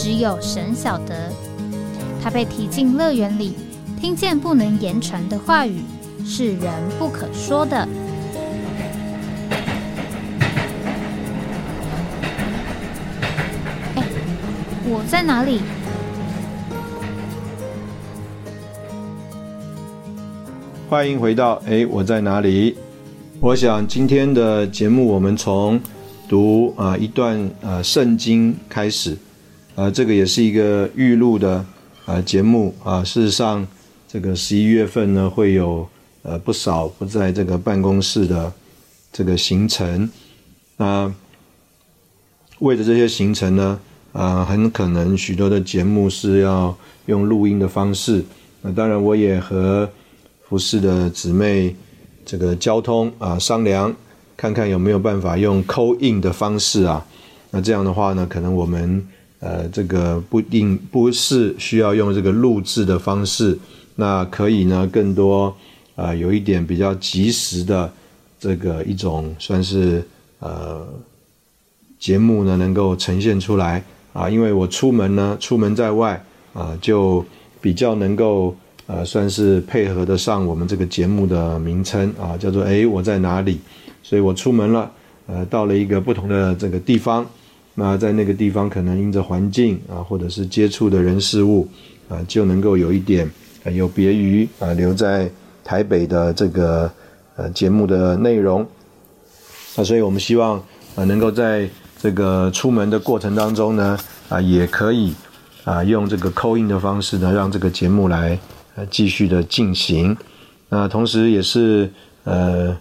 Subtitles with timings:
[0.00, 1.32] 只有神晓得，
[2.22, 3.54] 他被提进乐园里，
[4.00, 5.82] 听见不能言传的话语，
[6.24, 7.76] 是人不可说的。
[13.96, 14.04] 哎，
[14.84, 15.60] 我在哪里？
[20.88, 22.76] 欢迎回到哎，我在哪里？
[23.40, 25.80] 我想今天的节目，我们从
[26.28, 29.18] 读啊一段呃圣经开始。
[29.78, 31.64] 呃，这个也是一个预录的
[32.04, 33.04] 呃节目啊。
[33.04, 33.64] 事实上，
[34.08, 35.88] 这个十一月份呢，会有
[36.22, 38.52] 呃不少不在这个办公室的
[39.12, 40.10] 这个行程。
[40.78, 41.14] 那
[42.58, 43.78] 为了这些行程呢，
[44.12, 48.24] 啊，很可能许多的节目是要用录音的方式。
[48.62, 49.88] 那当然，我也和
[50.48, 51.76] 服饰的姊妹
[52.26, 53.94] 这个交通啊商量，
[54.36, 57.06] 看看有没有办法用扣印的方式啊。
[57.52, 59.06] 那这样的话呢，可能我们。
[59.40, 63.56] 呃，这个不定不是需要用这个录制的方式，
[63.94, 65.54] 那可以呢，更多
[65.94, 67.92] 啊，有一点比较及时的
[68.40, 70.04] 这个一种算是
[70.40, 70.84] 呃
[72.00, 74.28] 节目呢，能够呈现出来啊。
[74.28, 76.20] 因为我出门呢，出门在外
[76.52, 77.24] 啊，就
[77.60, 78.56] 比较能够
[78.88, 83.60] 呃，算是配合得上我们这个节目的名称啊，叫做哎我在哪里？
[84.02, 84.90] 所以我出门了，
[85.26, 87.24] 呃，到了一个不同的这个地方。
[87.80, 91.68] 那在那个地方，可能因着环境啊，或者是接触的人事物
[92.08, 93.30] 啊，就能够有一点
[93.72, 95.30] 有别于啊留在
[95.62, 96.90] 台北的这个
[97.36, 98.66] 呃节目的内容。
[99.76, 100.60] 那所以我们希望
[100.96, 101.70] 啊，能够在
[102.02, 103.96] 这个出门的过程当中呢，
[104.28, 105.14] 啊也可以
[105.62, 108.36] 啊用这个扣印的方式呢，让这个节目来
[108.74, 110.16] 呃继续的进行。
[110.68, 111.88] 那同时也是
[112.24, 112.76] 呃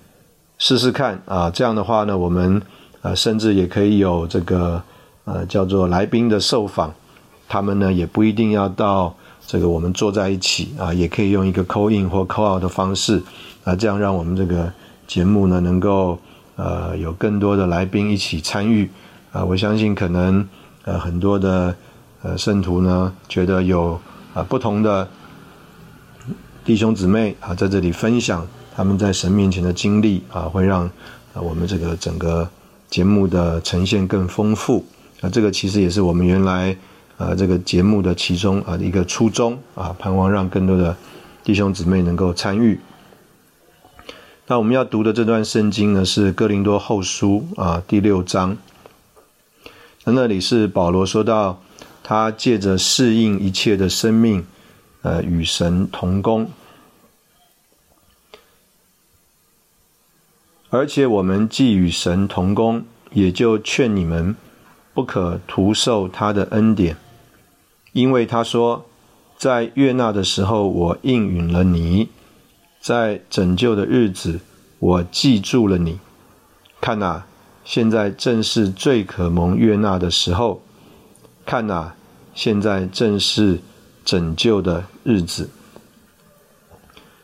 [0.57, 2.59] 试试看啊，这样的话呢，我们。
[3.07, 4.83] 呃，甚至也可以有这个
[5.23, 6.93] 呃叫做来宾的受访，
[7.47, 13.23] 他们呢也不一定要到这个我们坐在一起啊，也可以用一个 call in 或 call out 的方式
[13.63, 14.69] 啊，这样让我们这个
[15.07, 16.19] 节目呢能够
[16.57, 18.89] 呃有更多的来宾一起参与
[19.31, 20.45] 啊，我相信可能
[20.83, 21.73] 呃很多的
[22.23, 23.97] 呃圣徒呢觉得有
[24.33, 25.07] 啊不同的
[26.65, 28.45] 弟兄姊妹啊在这里分享
[28.75, 30.91] 他们在神面前的经历啊，会让
[31.35, 32.49] 我们这个整个。
[32.89, 34.85] 节目的呈现更丰富
[35.21, 36.75] 啊，这个其实也是我们原来
[37.17, 40.95] 呃这个节目的其中啊一个初衷啊，盼望让更多的
[41.43, 42.79] 弟兄姊妹能够参与。
[44.47, 48.57] 那我们要读的这段圣经呢，是哥林多后书啊第六章。
[50.05, 51.59] 那那里是保罗说到，
[52.01, 54.45] 他借着适应一切的生命，
[55.01, 56.49] 呃，与神同工。
[60.69, 64.35] 而且我们既与神同工，也就劝你们
[64.93, 66.97] 不可徒受他的恩典，
[67.93, 68.85] 因为他说，
[69.37, 72.09] 在悦纳的时候我应允了你，
[72.81, 74.41] 在拯救的日子
[74.79, 75.99] 我记住了你。
[76.81, 77.23] 看呐，
[77.63, 80.61] 现在正是最可蒙悦纳的时候。
[81.45, 81.93] 看呐，
[82.35, 83.59] 现在正是
[84.03, 85.49] 拯救的日子。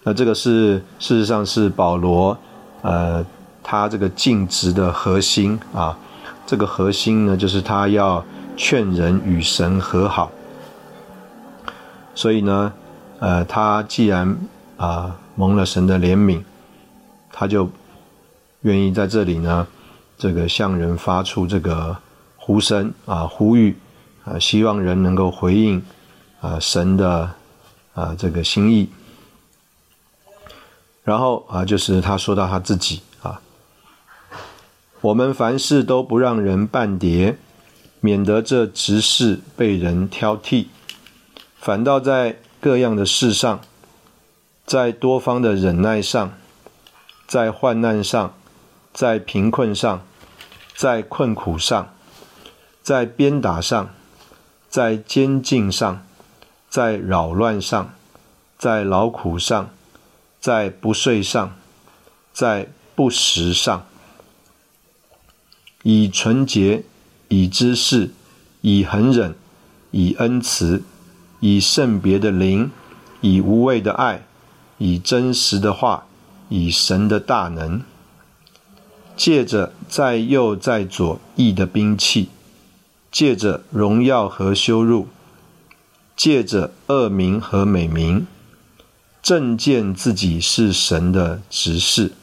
[0.04, 2.38] 那这个是事实上是保罗。
[2.82, 3.26] 呃，
[3.64, 5.98] 他这个尽职的核心啊，
[6.46, 8.24] 这个核心呢，就是他要
[8.58, 10.32] 劝人与神和好。
[12.14, 12.74] 所以呢，
[13.20, 14.38] 呃，他既然
[14.78, 16.44] 啊蒙了神的怜悯，
[17.32, 17.70] 他就
[18.62, 19.66] 愿意在这里呢，
[20.18, 21.98] 这个向人发出这个
[22.36, 23.76] 呼声啊，呼吁
[24.26, 25.84] 啊，希望人能够回应
[26.42, 27.32] 啊神的
[27.94, 28.90] 啊这个心意。
[31.04, 33.02] 然后啊，就是他说到他自己，
[35.04, 37.38] 我们凡事都不让人半叠，
[38.00, 40.68] 免得这执事被人挑剔，
[41.60, 43.60] 反倒在各样的事上，
[44.66, 46.32] 在多方的忍耐上，
[47.28, 48.34] 在患难上，
[48.94, 50.06] 在贫困上，
[50.74, 51.94] 在困苦上，
[52.82, 53.90] 在鞭打上，
[54.70, 56.06] 在监禁上，
[56.70, 57.94] 在扰乱上，
[58.58, 59.70] 在劳苦上。
[60.40, 61.56] 在不睡上，
[62.34, 63.86] 在不食上，
[65.84, 66.84] 以纯洁，
[67.28, 68.12] 以知识，
[68.62, 69.36] 以恒忍，
[69.92, 70.82] 以恩慈，
[71.42, 72.72] 以圣别的灵，
[73.22, 74.26] 以无畏的爱，
[74.78, 76.06] 以真实的话，
[76.48, 77.82] 以神的大能，
[79.18, 82.30] 借着在右在左义的兵器，
[83.12, 85.10] 借着荣耀和羞辱，
[86.16, 88.26] 借着恶名和美名，
[89.22, 92.14] 正见自己是神的执事。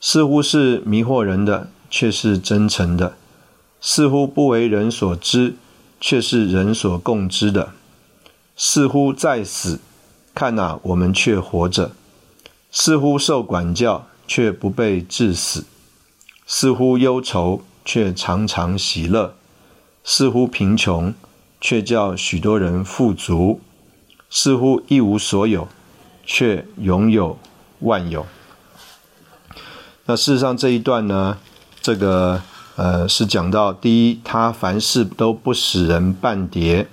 [0.00, 3.14] 似乎是迷惑人的，却是真诚的；
[3.80, 5.56] 似乎不为人所知，
[6.00, 7.70] 却是人所共知的；
[8.56, 9.80] 似乎在死，
[10.34, 11.90] 看哪，我们却活着；
[12.70, 15.64] 似乎受管教，却不被致死；
[16.46, 19.32] 似乎忧愁，却常常喜乐；
[20.04, 21.12] 似乎贫穷，
[21.60, 23.58] 却叫许多人富足；
[24.30, 25.66] 似乎一无所有，
[26.24, 27.36] 却拥有
[27.80, 28.24] 万有。
[30.06, 31.38] 那事实上这一段呢，
[31.82, 32.40] 这个
[32.76, 36.86] 呃是讲到第一，他凡事都不使人半跌，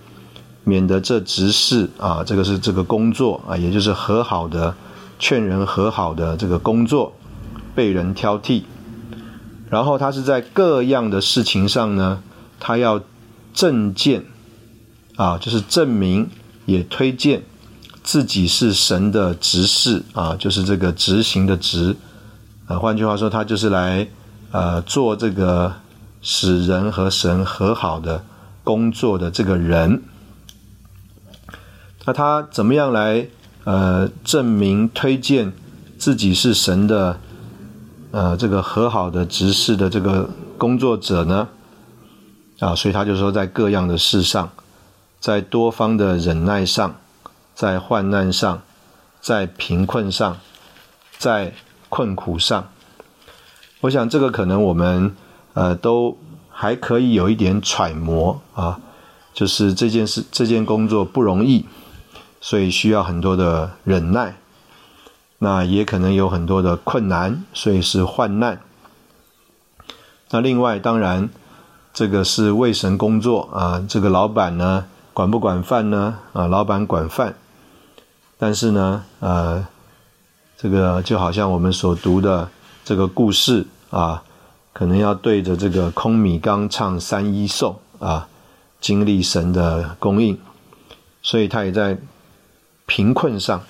[0.63, 4.75] 免得这执事啊，这个是这个工作啊，也就是和好的
[5.19, 7.13] 劝人和好的这个工作
[7.75, 8.63] 被人挑剔。
[9.69, 12.23] 然后他是在各样的事情上呢，
[12.59, 13.01] 他要
[13.53, 14.23] 证见
[15.17, 16.29] 啊，就是证明
[16.65, 17.43] 也推荐
[18.03, 21.97] 自己是神的执事啊，就是这个执行的执。
[22.67, 24.07] 啊，换句话说，他就是来，
[24.51, 25.75] 呃，做这个
[26.21, 28.23] 使人和神和好的
[28.63, 30.03] 工作的这个人。
[32.05, 33.27] 那他怎么样来，
[33.65, 35.53] 呃，证明推荐
[35.97, 37.19] 自己是神的，
[38.11, 41.49] 呃，这个和好的执事的这个工作者呢？
[42.59, 44.49] 啊，所以他就说，在各样的事上，
[45.19, 46.95] 在多方的忍耐上，
[47.53, 48.61] 在患难上，
[49.21, 50.37] 在贫困上，
[51.17, 51.53] 在。
[51.89, 52.67] 困苦上，
[53.81, 55.15] 我想这个可能我们
[55.53, 56.17] 呃都
[56.49, 58.79] 还可以有一点揣摩啊，
[59.33, 61.65] 就是这件事这件工作不容易，
[62.41, 64.37] 所以需要很多的忍耐，
[65.39, 68.61] 那也可能有很多的困难，所以是患难。
[70.31, 71.29] 那另外当然
[71.93, 76.17] 这个是为神工作啊，这个老板呢管不管饭呢？
[76.33, 77.35] 啊，老板管饭，
[78.37, 79.67] 但是呢呃。
[80.59, 82.49] 这个就好像我们所读的
[82.87, 84.23] 这个故事啊，
[84.71, 88.29] 可能要对着这个空米缸唱三一颂啊，
[88.79, 90.39] 经历神的供应，
[91.21, 91.97] 所以他也在
[92.85, 93.61] 贫困上。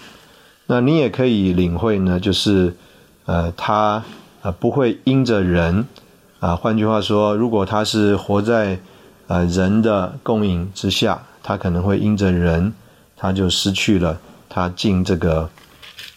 [0.67, 2.75] 那你也可以领会呢，就是
[3.25, 4.03] 呃，他
[4.43, 5.87] 呃不会因着人
[6.39, 8.79] 啊，换句话说，如果他是活在
[9.25, 12.71] 呃人的供应之下，他可能会因着人，
[13.15, 15.49] 他就失去了他进这个。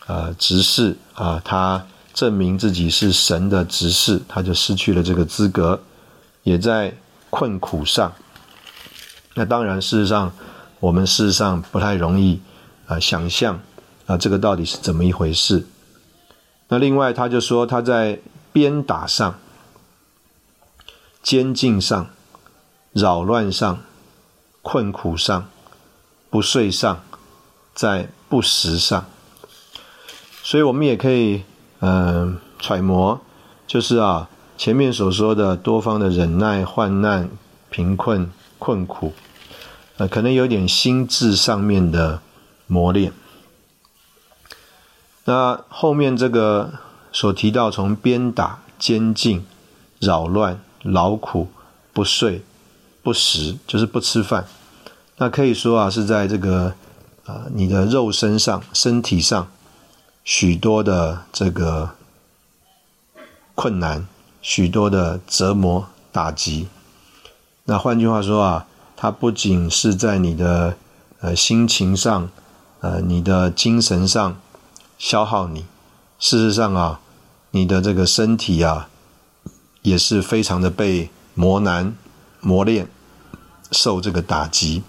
[0.06, 5.80] 呃，执事啊，他证明自己是神的执事，他就失去了这个资格，
[6.42, 6.94] 也在
[7.30, 8.12] 困苦上。
[9.34, 10.32] 那当然，事实上，
[10.80, 12.40] 我们事实上不太容易
[12.86, 13.60] 啊想象
[14.06, 15.66] 啊，这个到底是怎么一回事。
[16.68, 18.20] 那另外，他就说他在
[18.52, 19.38] 鞭打上、
[21.22, 22.10] 监禁上、
[22.92, 23.82] 扰乱上、
[24.62, 25.48] 困苦上、
[26.28, 27.02] 不睡上，
[27.74, 29.06] 在不食上。
[30.42, 31.44] 所以我们也可以，
[31.80, 33.18] 嗯，揣摩，
[33.66, 34.28] 就是啊，
[34.58, 37.30] 前面所说的多方的忍耐、患难、
[37.70, 39.14] 贫困、困苦，
[39.96, 42.20] 呃，可能有点心智上面的
[42.66, 43.14] 磨练。
[45.25, 46.72] 那后面这个
[47.12, 49.46] 所提到，从鞭打、监禁、
[49.99, 51.49] 扰乱、劳苦、
[51.94, 52.42] 不睡、
[53.02, 54.44] 不食，就是不吃饭，
[55.16, 56.75] 那可以说啊，是在这个
[57.25, 59.49] 啊，你的肉身上、身体上。
[60.32, 61.90] 许多的这个
[63.56, 64.06] 困难，
[64.40, 66.68] 许多的折磨打击。
[67.64, 70.76] 那换句话说啊，它不仅是在你的
[71.18, 72.30] 呃心情上，
[72.78, 74.40] 呃你的精神上
[74.96, 75.66] 消耗你，
[76.20, 77.00] 事实上啊，
[77.50, 78.88] 你的这个身体啊，
[79.82, 81.96] 也是非常的被磨难
[82.38, 82.88] 磨练，
[83.72, 84.84] 受这个打击。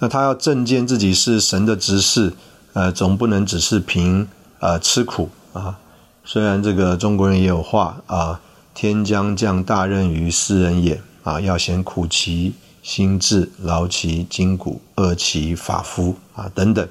[0.00, 2.32] 那他要证见自己是神的执事，
[2.72, 4.28] 呃，总不能只是凭
[4.60, 5.76] 呃吃苦啊。
[6.24, 8.40] 虽然这个中国人也有话啊
[8.74, 16.86] ，“天将降大任于斯人也”，啊，要先苦其心志，劳其筋骨，饿其发肤啊，等等。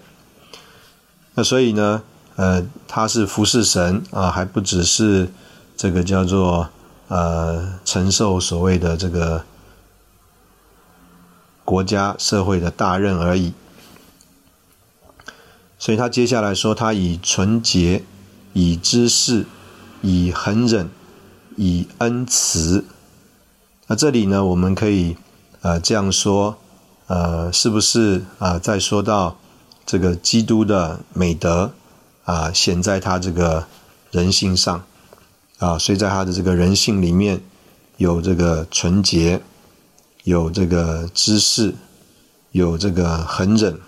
[1.35, 2.03] 那所以呢，
[2.35, 5.31] 呃，他是服侍神啊，还不只是
[5.77, 6.67] 这个叫做
[7.07, 9.41] 呃承受所谓的这个。
[11.67, 13.51] 国家社会的大任而已，
[15.77, 18.05] 所以他接下来说，他以纯洁、
[18.53, 19.45] 以知识、
[20.01, 20.89] 以恒忍、
[21.57, 22.85] 以恩慈
[23.87, 25.17] 那这里呢，我们可以
[25.59, 26.57] 呃这样说，
[27.07, 28.57] 呃，是不是啊？
[28.57, 29.37] 在说到
[29.85, 31.73] 这个基督的美德
[32.23, 33.67] 啊，显在他这个
[34.11, 34.81] 人性上
[35.59, 37.41] 啊，所以在他的这个人性里面
[37.97, 39.41] 有这个纯洁，
[40.27, 41.73] 有这个知识，
[42.51, 43.79] 有这个恒忍，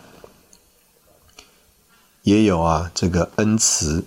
[2.23, 4.05] 也有啊这个恩慈。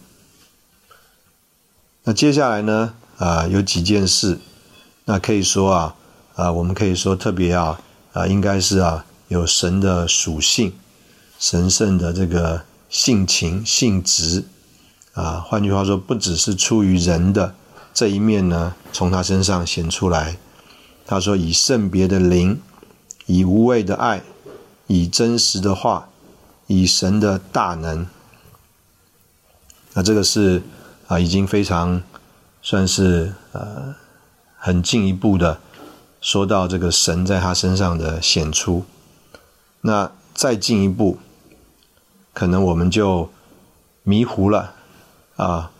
[2.05, 4.39] 那接下来呢啊，有几件事。
[5.05, 5.95] 那可以说啊，
[6.35, 7.79] 啊，我们可以说特别啊，
[8.15, 10.73] 啊，应该是啊，有神的属性，
[11.39, 14.45] 神圣的这个性情性质，
[15.13, 17.55] 啊，换句话说，不只是出于人的
[17.93, 20.39] 这一面呢，从他身上显出来。
[21.13, 22.61] 他说，以圣别的灵，
[23.27, 24.23] 以无畏的爱，
[24.87, 26.09] 以真实的话，
[26.67, 28.07] 以神的大能。
[29.93, 30.63] 那这个是
[31.09, 32.03] 啊，已经非常
[32.63, 33.95] 算是呃。
[34.65, 35.59] 很进一步的
[36.21, 38.85] 说到这个神在他身上的显出，
[39.81, 41.19] 那再进一步，
[42.33, 43.29] 可能我们就
[44.05, 44.75] 迷糊了
[45.35, 45.73] 啊。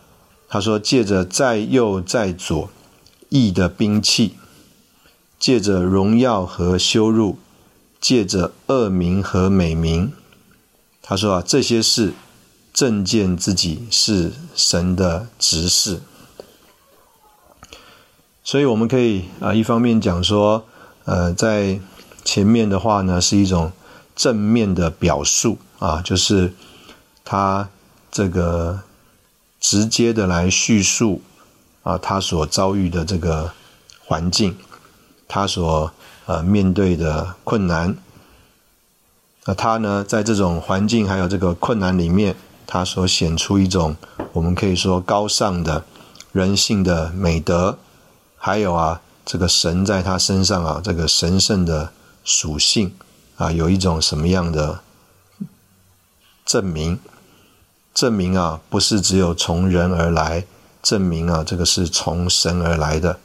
[0.49, 2.69] 他说：“借着在右在左
[3.29, 4.35] 义的兵器，
[5.43, 7.37] 借着荣耀和羞辱，
[8.01, 10.13] 借着恶名和美名。”
[11.03, 12.13] 他说啊，这些事
[12.73, 16.01] 正见自己是神的执事。
[18.45, 20.65] 所以我们可以啊，一方面讲说，
[21.07, 21.81] 呃，在
[22.23, 23.73] 前面的话呢，是一种
[24.15, 26.55] 正面的表述啊，就是
[27.25, 27.69] 他
[28.13, 28.83] 这个
[29.59, 31.21] 直接的来叙述
[31.83, 33.53] 啊，他所遭遇的这个
[34.05, 34.57] 环境，
[35.35, 35.91] 他所
[36.27, 37.97] 呃面对的困难，
[39.47, 42.37] 那他呢，在这种环境还有这个困难里面，
[42.67, 43.97] 他所显出一种
[44.35, 45.87] 我们可以说高尚的
[46.33, 47.79] 人性的美德。
[48.37, 52.93] 还有啊，这个神在他身上啊，这个神圣的属性
[53.37, 54.81] 啊，有一种什么样的
[56.45, 56.99] 证明？
[57.95, 60.45] 证明啊，不是只有从人而来，
[60.83, 63.19] 证明啊，这个是从神而来的，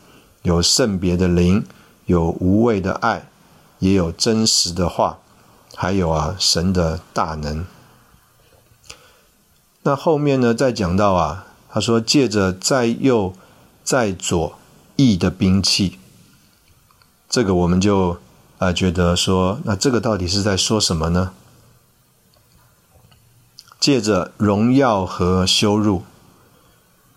[0.43, 1.65] 有圣别的灵，
[2.07, 3.29] 有无畏的爱，
[3.77, 5.19] 也有真实的话，
[5.75, 7.63] 还有啊，神的大能。
[9.83, 13.33] 那后面呢，再讲到啊，他说借着在右
[13.83, 14.57] 在左。
[14.99, 15.99] 义的兵器，
[17.29, 18.17] 这个我们就
[18.57, 21.33] 啊觉得说，那这个到底是在说什么呢？
[23.79, 26.01] 借着荣耀和羞辱，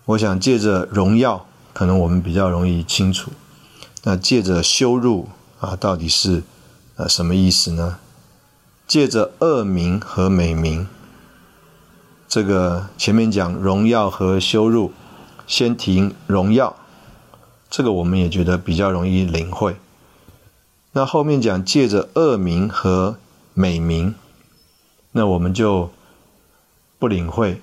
[0.05, 3.31] 我想借着荣耀，可能我们比较容易清楚。
[4.03, 5.29] 那借着羞辱
[5.59, 6.43] 啊，到底是
[6.95, 7.99] 呃什么意思呢？
[8.87, 10.87] 借着恶名和美名，
[12.27, 14.91] 这个前面讲荣耀和羞辱，
[15.47, 16.75] 先提荣耀。
[17.69, 19.77] 这个我们也觉得比较容易领会。
[20.91, 23.15] 那后面讲借着恶名和
[23.53, 24.13] 美名，
[25.13, 25.89] 那我们就
[26.99, 27.61] 不领会。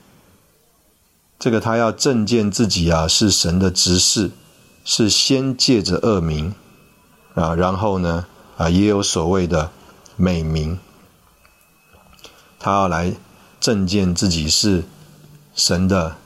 [1.39, 4.31] 这个他要证见自己啊是神的执事，
[4.91, 6.55] 是先借着恶名
[7.35, 8.25] 啊，然后呢
[8.57, 9.71] 啊也有所谓的
[10.17, 10.79] 美名，
[12.59, 13.13] 他要来
[13.61, 14.85] 证见自己是
[15.55, 16.17] 神的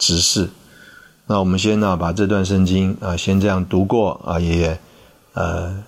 [0.00, 0.50] 执事。
[1.28, 4.80] 那我们先呢，把这段圣经啊，先这样读过啊，也
[5.34, 5.84] 呃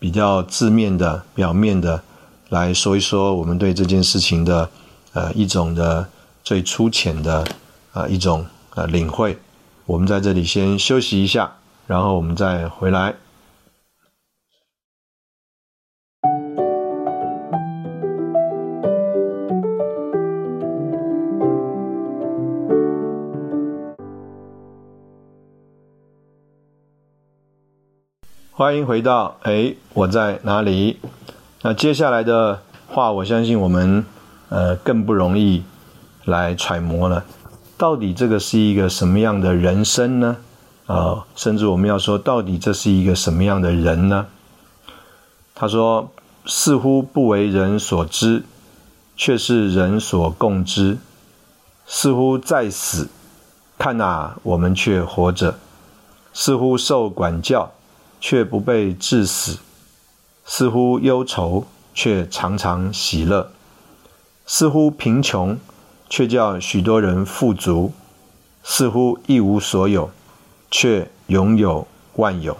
[0.00, 2.02] 比较字面的、表面的
[2.48, 4.68] 来说一说我们对这件事情的
[5.12, 6.08] 呃一种的
[6.42, 7.46] 最粗浅的
[7.92, 8.44] 啊一种
[8.74, 9.38] 呃领会。
[9.86, 11.52] 我们在这里先休息一下，
[11.88, 13.14] 然后我们再回来。
[28.52, 31.00] 欢迎回到哎，我在哪里？
[31.62, 34.04] 那接下来的话，我相信我们
[34.50, 35.62] 呃更不容易
[36.26, 37.24] 来揣摩了。
[37.78, 40.36] 到底这个是一个什么样的人生呢？
[40.88, 44.26] 啊，甚至我们要说，到底这是一个什么样的人呢？
[45.54, 46.10] 他说
[46.44, 48.42] ：“似乎不为人所知，
[49.16, 50.96] 却是人所共知；
[51.86, 53.08] 似乎在死，
[53.78, 55.52] 看哪，我们却活着；
[56.32, 57.70] 似乎受管教。”
[58.20, 59.58] 却不被致死，
[60.44, 63.46] 似乎忧愁，却常常喜乐；
[64.44, 65.56] 似乎贫穷，
[66.10, 67.92] 却叫许多人富足；
[68.64, 70.10] 似乎一无所有，
[70.70, 72.56] 却拥有万有。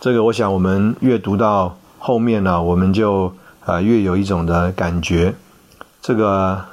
[0.00, 3.34] 这个，我想我们阅读到后面呢，我们就
[3.64, 5.34] 啊越有一种的感觉。
[6.00, 6.64] 这个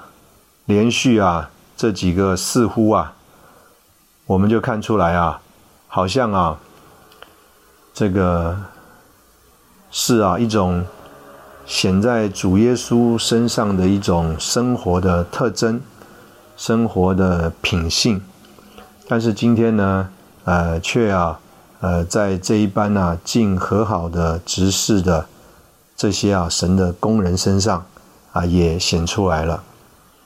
[0.65, 3.13] 连续啊，这几个似乎啊，
[4.25, 5.41] 我们就看出来啊。
[5.87, 6.57] 好像啊，
[7.93, 8.57] 这个
[9.91, 10.85] 是啊一种
[11.65, 15.81] 显在主耶稣身上的一种生活的特征、
[16.55, 18.21] 生活的品性。
[19.09, 20.09] 但是今天呢，
[20.43, 21.39] 呃，却啊，
[21.79, 25.25] 呃，在这一班啊尽和好的执事的
[25.95, 27.85] 这些啊神的工人身上
[28.33, 29.63] 啊，也显出来了。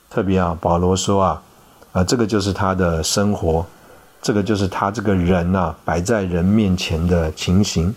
[0.09, 1.43] 特别啊，保罗说啊，
[1.91, 3.63] 啊，这个就是他的生活，
[4.19, 7.93] 这个就是他这个人呐，摆在人面前的情形。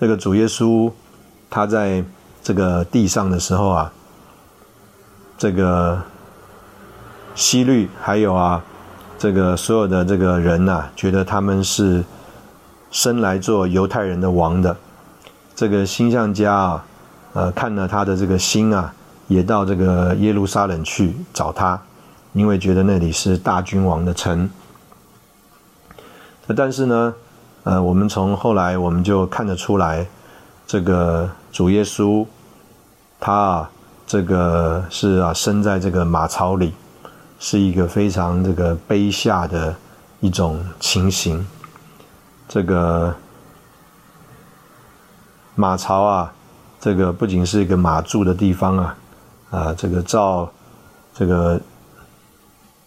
[0.00, 0.90] 这个主耶稣
[1.48, 2.04] 他在
[2.42, 3.92] 这个地上的时候啊，
[5.38, 6.02] 这个
[7.36, 8.60] 希律还有啊。
[9.22, 12.02] 这个所有的这个人呐，觉得他们是
[12.90, 14.76] 生来做犹太人的王的。
[15.54, 16.84] 这个星象家啊，
[17.32, 18.92] 呃，看了他的这个心啊，
[19.28, 21.80] 也到这个耶路撒冷去找他，
[22.32, 24.50] 因为觉得那里是大君王的城。
[26.56, 27.14] 但是呢，
[27.62, 30.04] 呃，我们从后来我们就看得出来，
[30.66, 32.26] 这个主耶稣
[33.20, 33.70] 他啊，
[34.04, 36.72] 这个是啊，生在这个马槽里。
[37.44, 39.74] 是一个非常这个卑下的
[40.20, 41.44] 一种情形。
[42.48, 43.12] 这个
[45.56, 46.32] 马槽啊，
[46.80, 48.96] 这个不仅是一个马住的地方啊，
[49.50, 50.48] 啊，这个照
[51.12, 51.60] 这个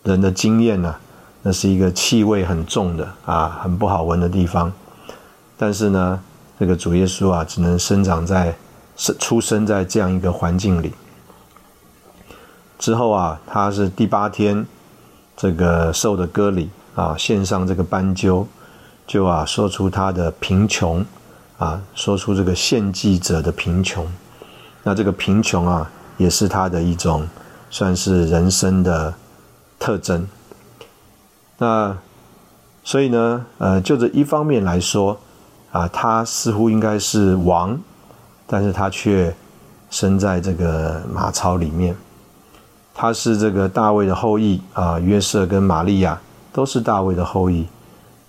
[0.04, 0.96] 人的经验呢，
[1.42, 4.72] 那是一个气味很重的啊，很不好闻的地方。
[5.58, 6.18] 但是呢，
[6.58, 8.56] 这个主耶稣啊，只能生长在
[8.96, 10.94] 生出生在这样一个环境里。
[12.78, 14.66] 之后啊，他是第八天，
[15.36, 18.46] 这个受的割礼啊，献上这个斑鸠，
[19.08, 21.04] 就啊说出他的贫穷
[21.58, 24.06] 啊，说出这个献祭者的贫穷。
[24.84, 27.28] 那这个贫穷啊，也是他的一种
[27.70, 29.14] 算是人生的
[29.80, 30.28] 特征。
[31.58, 31.98] 那
[32.84, 35.18] 所以呢，呃，就这一方面来说
[35.72, 37.80] 啊，他似乎应该是王，
[38.46, 39.34] 但是他却
[39.90, 41.96] 生在这个马槽里面。
[42.98, 46.18] 他是这个大卫的后裔啊，约瑟跟玛利亚
[46.54, 47.68] 都是大卫的后裔，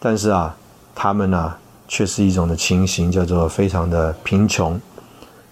[0.01, 0.57] 但是啊，
[0.93, 1.55] 他们呢
[1.87, 4.79] 却是一种的情形，叫做非常的贫穷。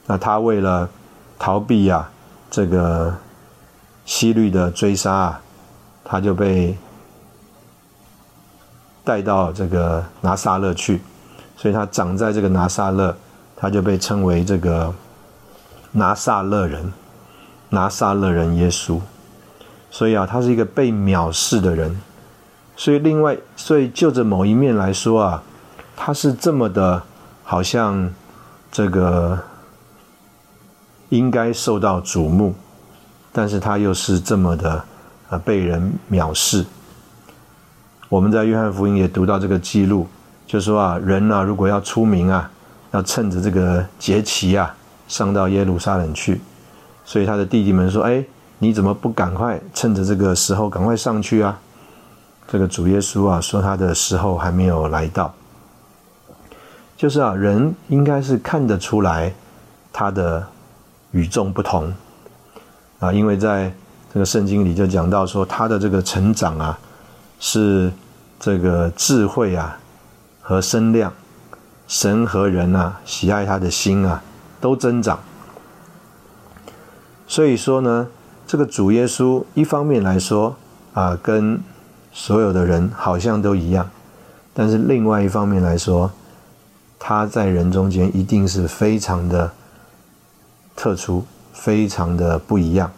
[0.07, 0.89] 那他为了
[1.39, 2.11] 逃避啊
[2.51, 3.15] 这个
[4.05, 5.41] 西律的追杀啊，
[6.05, 6.77] 他就被
[9.05, 11.01] 带到这个拿撒勒去，
[11.57, 13.17] 所以他长在这个拿撒勒，
[13.55, 14.93] 他就被称为这个
[15.93, 16.93] 拿撒勒人。
[17.75, 18.99] 拿撒勒人耶稣，
[19.91, 21.95] 所以啊，他是一个被藐视的人。
[22.77, 25.43] 所以另外，所以就着某一面来说啊，
[25.95, 27.03] 他是这么的，
[27.45, 28.11] 好像
[28.73, 29.39] 这个
[31.11, 32.55] 应该受到瞩目，
[33.33, 34.85] 但是他又是这么的
[35.29, 36.65] 啊被人藐视。
[38.09, 40.09] 我们在约翰福音也读到这个记录，
[40.47, 42.51] 就说啊，人啊，如果要出名啊，
[42.91, 44.75] 要趁着这个节期啊，
[45.07, 46.41] 上到耶路撒冷去。
[47.05, 48.25] 所以他的弟弟们说：“哎，
[48.59, 51.59] 你怎么不赶快趁着这个时候赶快上去啊？”
[52.49, 55.33] 这个主耶稣啊说：“他的时候还没有来到。”
[56.97, 59.33] 就是啊，人应该是看得出来
[59.93, 60.47] 他的
[61.11, 61.93] 与众不同
[63.01, 63.73] 啊，因为在
[64.13, 66.79] 这个圣经里就讲到说，他的这个成长啊，
[67.41, 67.93] 是
[68.39, 69.77] 这个智慧啊
[70.41, 71.13] 和身量，
[71.89, 74.23] 神和人啊喜爱他的心啊
[74.61, 75.19] 都增长。
[77.27, 78.09] 所以说呢，
[78.47, 80.55] 这个主耶稣一方面来说
[80.93, 81.61] 啊，跟
[82.13, 83.91] 所有的人好像都一样，
[84.53, 86.11] 但是另外一方面来说，
[86.99, 89.51] 他在人中间一定是非常的
[90.77, 92.91] 特殊，非常的不一样。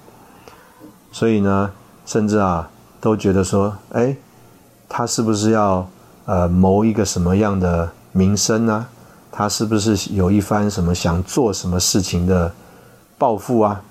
[1.13, 1.71] 所以呢，
[2.05, 2.69] 甚至啊，
[3.01, 4.17] 都觉得说，哎，
[4.89, 5.89] 他是不是要
[6.27, 8.87] 呃谋一个什么样的名声呢？
[9.33, 12.53] 他是不是有一番什么想做什么事情的
[13.17, 13.83] 抱负啊？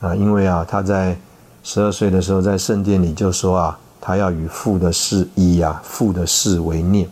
[0.00, 1.16] 啊，因为啊，他在
[1.62, 7.08] 十二岁的时候在圣殿里就说啊，他要与父的事以啊父的事为念，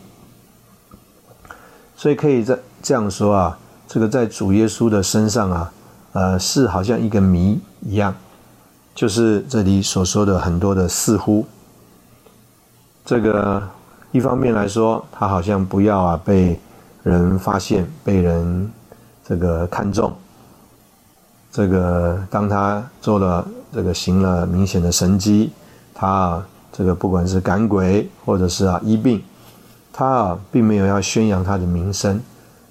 [1.97, 5.73] 所以可以在这样说啊，这个在主耶稣的身上啊，
[6.13, 8.15] 呃，是好像一个谜一样，
[8.95, 11.45] 就是这里所说的很多的似乎，
[13.05, 13.61] 这个
[14.13, 16.59] 一方面来说，他好像不要啊被
[17.03, 18.73] 人发现，被人
[19.25, 20.17] 这个看中。
[21.57, 23.43] 这个当他做了
[23.73, 25.51] 这个行了明显的神迹，
[25.95, 29.23] 他啊这个不管是赶鬼或者是啊医病，
[29.91, 32.21] 他啊并没有要宣扬他的名声，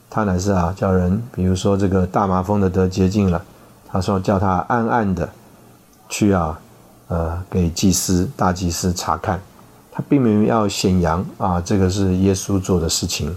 [0.07, 3.43] 他乃是啊叫人，比如说这个大麻风的得洁净了，
[3.87, 5.27] 他说叫他暗暗的
[6.07, 6.59] 去啊
[7.07, 9.41] 呃给祭司大祭司查看，
[9.91, 13.35] 他并没有要显扬啊这个是耶稣做的事情。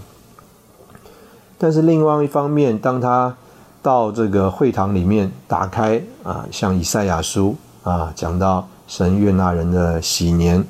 [1.57, 3.35] 但是另外一方面，当他
[3.81, 10.63] 到这个会堂里面打开啊，像以赛亚书啊，讲到神悦纳人的喜年，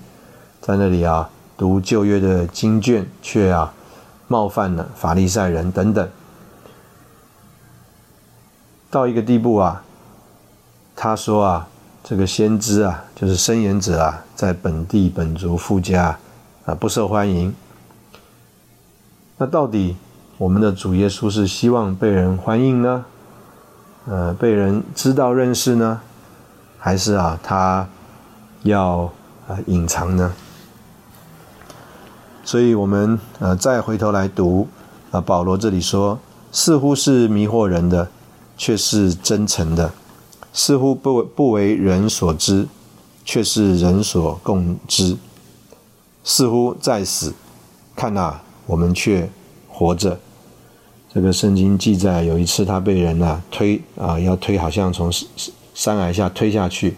[0.61, 3.73] 在那里啊读旧约的经卷，却啊
[4.27, 6.07] 冒犯了法利赛人等等，
[8.91, 9.83] 到一个地步啊，
[10.95, 11.67] 他说啊，
[12.03, 16.17] 这个先知啊，就是申言者啊，在本地本族富家
[16.65, 17.53] 啊不受欢迎。
[19.37, 19.95] 那到底？
[20.39, 23.03] 我们的主耶稣是希望被人欢迎呢，
[24.05, 25.99] 呃，被人知道认识呢，
[26.77, 27.85] 还是啊，他
[28.63, 29.11] 要
[29.49, 30.33] 啊隐藏呢？
[32.45, 34.65] 所以，我们呃再回头来读
[35.11, 36.17] 啊，保罗这里说，
[36.53, 38.09] 似乎是迷惑人的，
[38.57, 39.89] 却是真诚的；
[40.53, 42.65] 似乎不不为人所知，
[43.25, 45.17] 却是人所共知；
[46.23, 47.33] 似乎在死，
[47.93, 49.29] 看呐，我们却
[49.67, 50.17] 活着。
[51.11, 55.11] 这个圣经记载，有一次他被人啊推啊，要推，好像从
[55.73, 56.95] 山崖下推下去，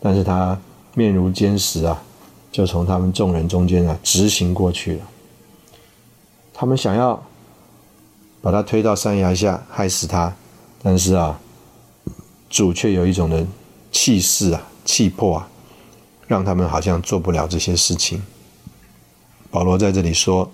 [0.00, 0.58] 但是他
[0.94, 2.02] 面如坚石啊，
[2.50, 5.04] 就从他们众人中间啊直行过去了。
[6.52, 7.22] 他们想要
[8.42, 10.34] 把他推到山崖下害死他，
[10.82, 11.38] 但是啊，
[12.50, 13.46] 主却有一种的
[13.92, 15.48] 气势啊、气魄啊，
[16.26, 18.20] 让他们好像做不了这些事情。
[19.52, 20.50] 保罗在这里说，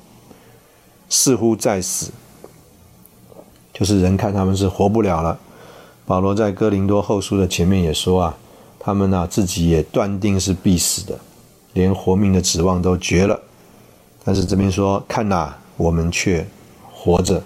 [1.09, 2.11] 似乎在死。
[3.83, 5.37] 就是人看他们是活不了了。
[6.07, 8.37] 保罗在哥林多后书的前面也说啊，
[8.79, 11.19] 他们呢自己也断定是必死的，
[11.73, 13.37] 连活命的指望都绝了。
[14.23, 16.47] 但是这边说，看呐，我们却
[16.93, 17.43] 活着，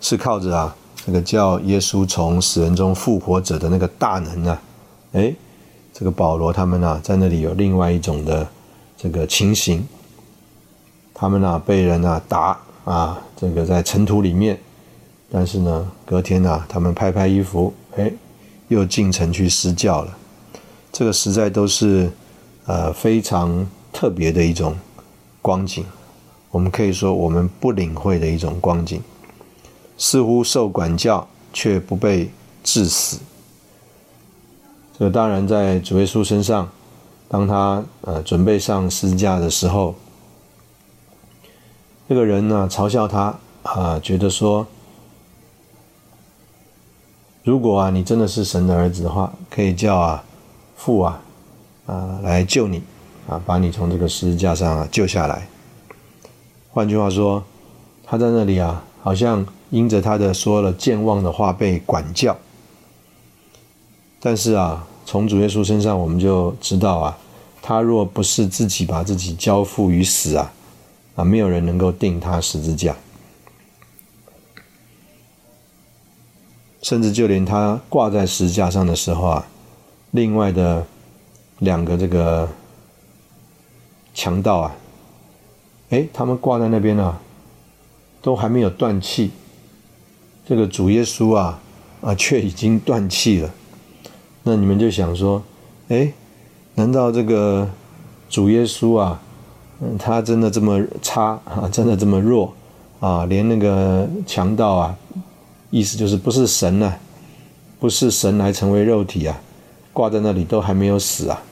[0.00, 4.62] 是靠着啊这个叫耶稣从死人中复活者的那个大能啊。
[5.14, 5.34] 哎，
[5.92, 8.46] 这个保罗他们呢在那里有另外一种的
[8.96, 9.84] 这个情形，
[11.12, 12.56] 他们呢被人啊打。
[12.84, 14.56] 啊，这个在尘土里面，
[15.28, 18.08] 但是呢，隔天呢，他们拍拍衣服，哎，
[18.68, 20.16] 又进城去施教了。
[20.92, 22.08] 这个实在都是
[22.66, 24.76] 呃非常特别的一种
[25.40, 25.84] 光景。
[26.52, 29.02] 我们可以说，我们不领会的一种光景，
[29.98, 32.30] 似乎受管教却不被
[32.62, 33.18] 致死。
[34.96, 36.70] 这当然在主耶稣身上，
[37.28, 39.96] 当他呃准备上十字架的时候。
[42.08, 44.66] 这个人呢，嘲笑他啊，觉得说，
[47.42, 50.24] 如果啊，你真的是神的儿子的话，可以叫啊
[50.76, 51.22] 父啊
[51.86, 52.82] 啊来救你
[53.26, 55.48] 啊，把你从这个十字架上啊救下来。
[56.70, 57.42] 换句话说，
[58.04, 62.36] 他在那里啊，好像因着他的说了健忘的话被管教。
[64.20, 67.16] 但是啊，从主耶稣身上我们就知道啊，
[67.62, 70.52] 他若不是自己把自己交付于死啊。
[71.14, 72.96] 啊，没有人能够定他十字架，
[76.80, 79.46] 甚至就连他挂在十字架上的时候啊，
[80.10, 80.86] 另外的
[81.58, 82.48] 两个这个
[84.14, 84.74] 强盗啊，
[85.90, 87.18] 哎，他们挂在那边呢，
[88.22, 89.32] 都还没有断气，
[90.46, 91.60] 这个主耶稣啊
[92.00, 93.52] 啊，却已经断气了。
[94.44, 95.42] 那你们就想说，
[95.88, 96.12] 哎，
[96.74, 97.70] 难道这个
[98.30, 99.20] 主耶稣啊？
[99.98, 101.68] 他真的这么差啊？
[101.72, 102.54] 真的这么弱
[103.00, 103.24] 啊？
[103.26, 104.96] 连那个强盗啊，
[105.70, 106.94] 意思就是不是神呢？
[107.80, 109.40] 不是神来成为肉体啊？
[109.92, 111.42] 挂在那里都还没有死啊？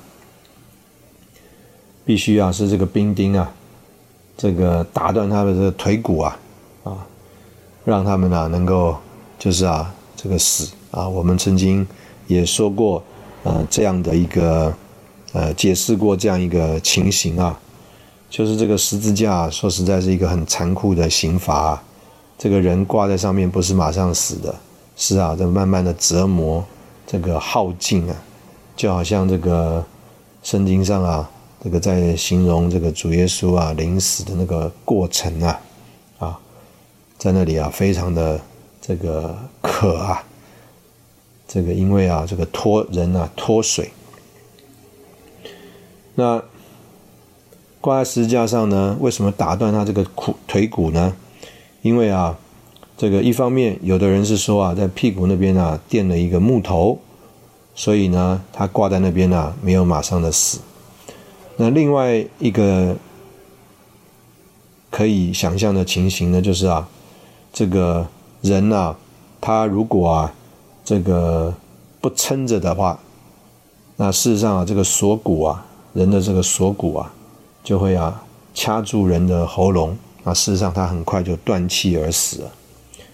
[2.04, 3.52] 必须啊是这个兵丁啊，
[4.36, 6.38] 这个打断他的这个腿骨啊
[6.84, 7.06] 啊，
[7.84, 8.96] 让他们啊能够
[9.38, 11.08] 就是啊这个死啊。
[11.08, 11.84] 我们曾经
[12.28, 13.02] 也说过
[13.42, 14.72] 呃这样的一个
[15.32, 17.58] 呃解释过这样一个情形啊。
[18.30, 21.82] 就是这个十字架，说实在是一个很残酷的刑罚。
[22.38, 24.54] 这个人挂在上面，不是马上死的，
[24.96, 26.64] 是啊，在慢慢的折磨，
[27.06, 28.16] 这个耗尽啊，
[28.76, 29.84] 就好像这个
[30.44, 31.28] 圣经上啊，
[31.62, 35.60] 这个在形容这个主耶稣啊临死的那个过程啊，
[36.20, 36.40] 啊，
[37.18, 38.40] 在那里啊，非常的
[38.80, 40.24] 这个渴啊，
[41.48, 43.90] 这个因为啊，这个脱人啊脱水，
[46.14, 46.40] 那。
[47.80, 48.96] 挂在十字架上呢？
[49.00, 51.14] 为什么打断他这个骨腿骨呢？
[51.80, 52.36] 因为啊，
[52.98, 56.98] 这个一方面有的人是说啊，在屁股那边啊垫了一个木头，
[57.74, 60.60] 所以呢，他挂在那边啊没有马上的死。
[61.56, 62.94] 那另外一个
[64.90, 66.86] 可以想象的情形呢，就是啊，
[67.50, 68.06] 这个
[68.42, 68.94] 人呐，
[69.40, 70.34] 他如果啊
[70.84, 71.54] 这个
[71.98, 73.00] 不撑着的话，
[73.96, 75.64] 那事实上啊，这个锁骨啊，
[75.94, 77.10] 人的这个锁骨啊。
[77.62, 78.22] 就会啊
[78.54, 82.52] 掐住人的喉咙啊，事实上他很快就断气而死了。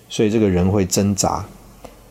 [0.09, 1.45] 所以这个人会挣扎，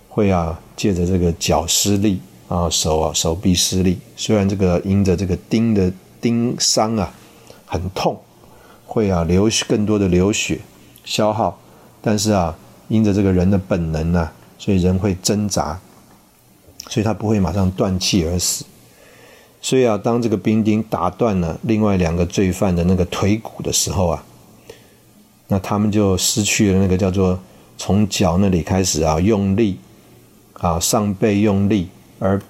[0.10, 3.98] 会啊借着这个脚失力啊，手啊手臂失力。
[4.16, 7.14] 虽然这个因着这个钉的钉伤啊
[7.66, 8.20] 很痛，
[8.86, 10.60] 会啊流更多的流血
[11.04, 11.58] 消耗，
[12.02, 12.56] 但是啊
[12.90, 15.80] 因着这个人的本能呢，所以人会挣扎，
[16.90, 18.66] 所以他不会马上断气而死。
[19.66, 24.24] 所以啊，当这个兵丁打断了另外两个罪犯的那个腿骨的时候啊，
[25.48, 27.40] 那他们就失去了那个叫做。
[27.78, 29.78] 从脚那里开始啊，用力
[30.54, 32.42] 啊，上背用力，而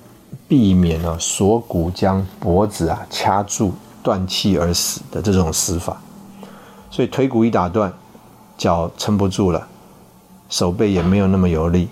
[0.48, 3.74] 避免了锁骨将脖子啊掐住，
[4.04, 6.00] 断气而死的这种死法。
[6.92, 7.92] 所以腿骨一打断，
[8.56, 9.68] 脚撑不住了，
[10.48, 11.88] 手背也没有那么有力，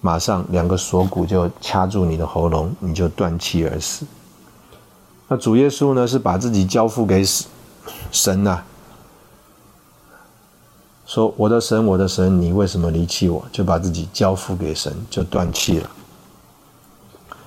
[0.00, 4.06] 马上两个锁骨就掐住你的喉咙，你就断气而死。
[5.28, 7.22] 那主耶稣呢，是把自己交付给
[8.10, 8.62] 神呐。
[11.06, 13.44] 说我的神，我的神，你为什么离弃我？
[13.52, 15.90] 就把自己交付给神，就断气了。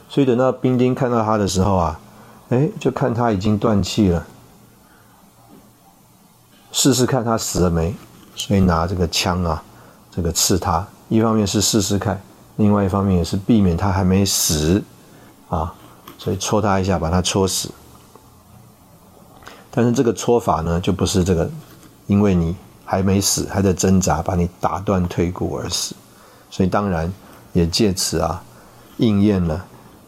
[0.09, 1.99] 所以等到兵丁看到他的时候啊，
[2.49, 4.25] 哎，就看他已经断气了，
[6.71, 7.95] 试试看他死了没？
[8.35, 9.63] 所以拿这个枪啊，
[10.11, 12.21] 这个刺他，一方面是试试看，
[12.57, 14.83] 另外一方面也是避免他还没死
[15.49, 15.73] 啊，
[16.21, 17.71] 所以戳他一下，把他戳死。
[19.71, 21.49] 但是这个戳法呢，就不是这个，
[22.05, 22.55] 因为你。
[22.83, 25.95] 还没死，还在挣扎，把你打断腿骨而死，
[26.49, 27.09] 所以当然
[27.53, 28.43] 也借此啊
[28.97, 29.65] 应验了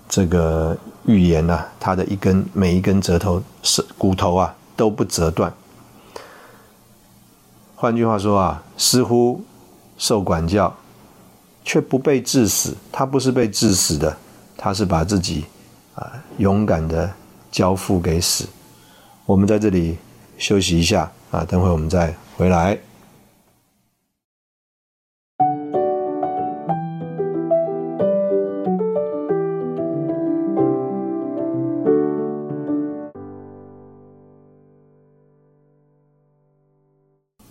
[0.10, 5.54] 这个预言啊，他的一根每一根折头是骨头啊都不折断。
[7.78, 9.42] 换句话说啊，似乎
[9.98, 10.76] 受管教
[11.64, 14.18] 却不被致死，他不是被致死的，
[14.58, 15.46] 他是把自己
[15.96, 17.12] 啊勇敢的
[17.52, 18.48] 交付给死。
[19.26, 19.98] 我们在这里
[20.38, 22.16] 休息一下啊，等会我们再。
[22.36, 22.80] 回来，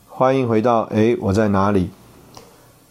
[0.09, 1.90] 欢迎回到哎，我在哪里？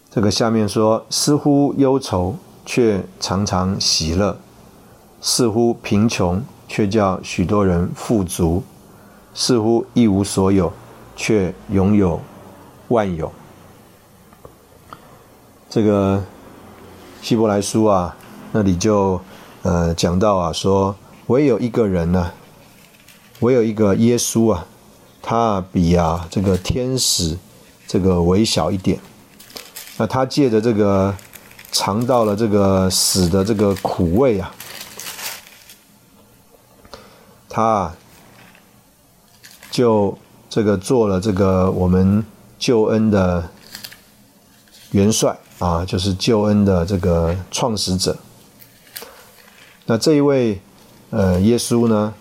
[0.09, 4.37] 这个下面说，似乎忧愁，却常常喜乐；
[5.21, 8.63] 似乎贫穷，却叫许多人富足；
[9.34, 10.73] 似乎一无所有。
[11.13, 12.19] 却拥有
[12.88, 13.31] 万有。
[15.69, 16.23] 这个
[17.21, 18.15] 希伯来书啊，
[18.53, 19.21] 那里就
[19.62, 20.95] 呃讲到啊，说
[21.27, 22.31] 唯有一个人呢，
[23.41, 24.65] 唯有一个耶稣啊，
[25.21, 27.38] 他比啊这个天使
[27.86, 28.97] 这个微小一点。
[29.97, 31.13] 那他借着这个
[31.71, 34.51] 尝到了这个死的这个苦味啊，
[37.51, 37.91] 他
[39.69, 40.17] 就。
[40.53, 42.25] 这个做了这个我们
[42.59, 43.49] 救恩的
[44.89, 48.17] 元帅啊，就是救恩的这个创始者。
[49.85, 50.59] 那这一位
[51.09, 52.13] 呃耶稣呢，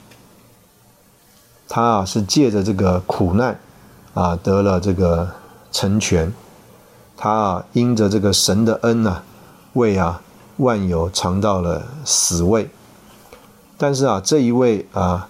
[1.68, 3.58] 他啊是借着这个苦难
[4.14, 5.28] 啊得了这个
[5.72, 6.32] 成全，
[7.16, 9.22] 他啊因着这个神的恩呐，
[9.72, 10.22] 为啊
[10.58, 12.70] 万有尝到了死味。
[13.80, 15.26] 但是啊这一位啊。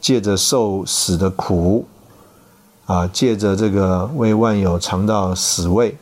[0.00, 1.84] 借着受死的苦，
[2.86, 5.98] 啊，借着这个为万有尝到死味，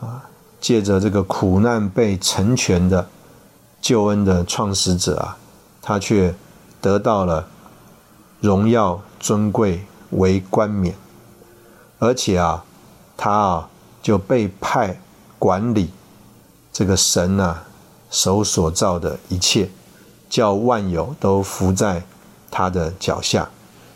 [0.00, 0.24] 啊，
[0.58, 3.06] 借着这个苦难被成全的
[3.82, 5.36] 救恩的创始者啊，
[5.82, 6.34] 他却
[6.80, 7.46] 得到了
[8.40, 10.94] 荣耀尊贵为冠冕，
[11.98, 12.64] 而且啊，
[13.18, 13.68] 他啊
[14.02, 14.98] 就被派
[15.38, 15.90] 管理
[16.72, 17.64] 这个神啊
[18.10, 19.68] 手所造的一切，
[20.34, 22.02] 叫万有都伏在。
[22.50, 23.48] 他的脚下，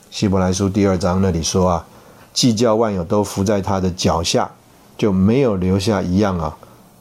[0.09, 1.87] 希伯来书第二章那里说啊，
[2.33, 4.51] 既叫万有都伏在他的脚下，
[4.97, 6.57] 就没有留下一样啊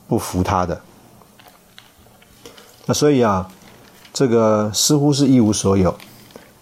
[0.07, 0.81] 不服他的。
[2.85, 3.49] 那所以啊，
[4.13, 5.95] 这个似乎是一无所有。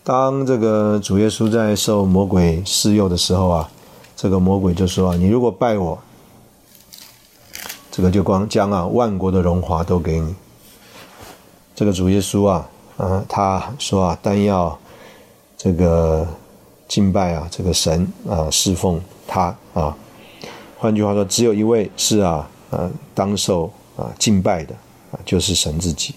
[0.01, 3.69] 当这个主耶稣在受魔鬼试诱的时候啊，
[4.15, 5.99] 这个魔鬼就说啊，你如果拜我，
[7.91, 10.33] 这个就光将啊万国的荣华都给你。
[11.75, 14.75] 这个主耶稣啊，啊，他说啊，但要。
[15.57, 16.27] 这个
[16.87, 19.97] 敬拜啊，这个神啊，侍奉他啊。
[20.77, 24.75] 换句话说，只有一位是啊，呃，当受啊敬拜的
[25.11, 26.13] 啊，就是神自己。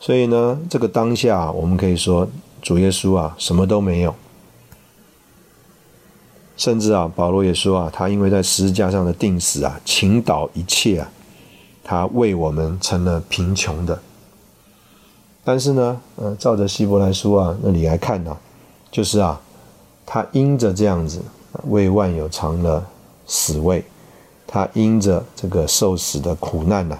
[0.00, 2.26] 所以呢，这个当下，我们可以说，
[2.62, 4.14] 主耶稣啊，什么都没有。
[6.56, 11.10] 甚至啊，保罗也说啊，他因为在十字架上的定死啊，倾倒一切啊，
[11.84, 14.00] 他为我们成了贫穷的。
[15.48, 18.36] 但是呢，呃，照着希伯来书啊那里来看呢，
[18.90, 19.40] 就是啊，
[20.04, 21.22] 他因着这样子
[21.68, 22.86] 为万有尝了
[23.26, 23.82] 死味，
[24.46, 26.98] 他因着这个受死的苦难呢，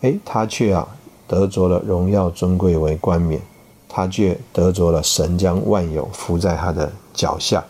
[0.00, 0.88] 哎，他却啊
[1.28, 3.38] 得着了荣耀尊贵为冠冕，
[3.86, 7.62] 他却得着了神将万有伏在他的脚下，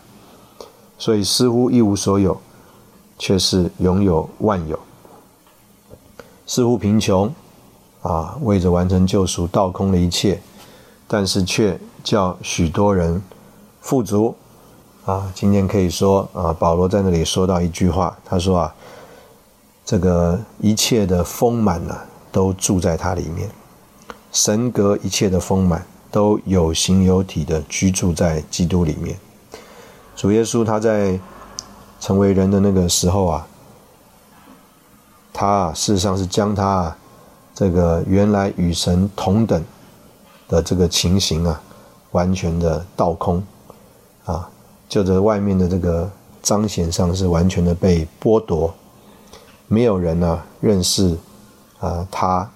[0.97, 2.39] 所以似乎一无所有，
[3.19, 4.77] 却是拥有万有；
[6.45, 7.29] 似乎贫穷，
[8.03, 10.39] 啊，为着完成救赎，倒空了一切，
[11.07, 13.19] 但是却叫许多人
[13.81, 14.35] 富足。
[15.05, 18.75] 啊，今天可以说啊，保罗在那里说到一句话，他说啊，
[19.83, 21.97] 这个一切的丰满呢，
[22.31, 23.49] 都住在他里面，
[24.31, 29.17] 神格一切的丰满都有形有体的居住在基督里面。
[30.15, 31.19] 主耶稣他在
[31.99, 33.47] 成为人的那个时候啊，
[35.33, 36.97] 他事实上是将他啊
[37.55, 39.63] 这个原来与神同等
[40.47, 41.61] 的这个情形啊，
[42.11, 43.43] 完全的倒空
[44.25, 44.49] 啊。
[44.89, 46.09] 就这外面的这个
[46.41, 48.73] 彰显上是完全的被剥夺，
[49.67, 51.17] 没有人呢认识
[51.79, 52.49] 啊他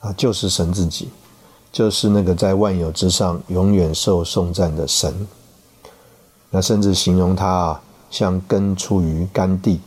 [0.00, 1.08] 啊就是神自己，
[1.72, 5.26] 就是那个在万有之上永远受颂赞的神。
[6.50, 9.80] 那甚至形容他啊像根出于干地。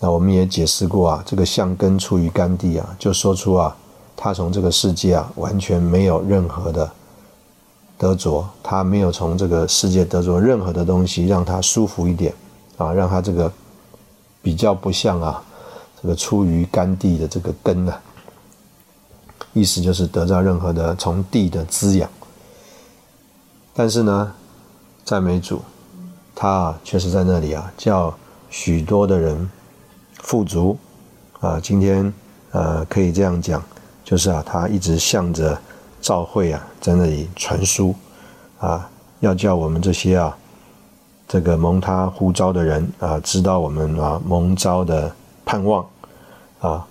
[0.00, 3.76] 那我们也解释过啊，这个像根出于甘地啊，就说出啊
[4.16, 6.90] 他从这个世界啊完全没有任何的。
[8.00, 12.32] 得着，他没有从这个世界得着任何的东西，让他舒服一点，
[12.76, 13.52] 啊，让他这个
[14.40, 15.42] 比较不像啊，
[16.00, 17.92] 这个出于甘地的这个根呢，
[19.52, 22.08] 意思就是得到任何的从地的滋养。
[23.74, 24.32] 但是呢，
[25.04, 25.60] 赞美主，
[26.36, 28.16] 他啊，确实在那里啊，叫
[28.48, 29.50] 许多的人
[30.18, 30.78] 富足，
[31.40, 32.12] 啊，今天
[32.52, 33.62] 呃可以这样讲，
[34.04, 35.58] 就是啊，他一直向着。
[36.00, 37.92] 召会啊，在那里传书，
[38.60, 40.34] 啊，要叫我们这些啊，
[41.26, 45.12] 这个蒙他呼召的人啊，知道我们啊蒙召的
[45.44, 45.84] 盼望，
[46.60, 46.86] 啊，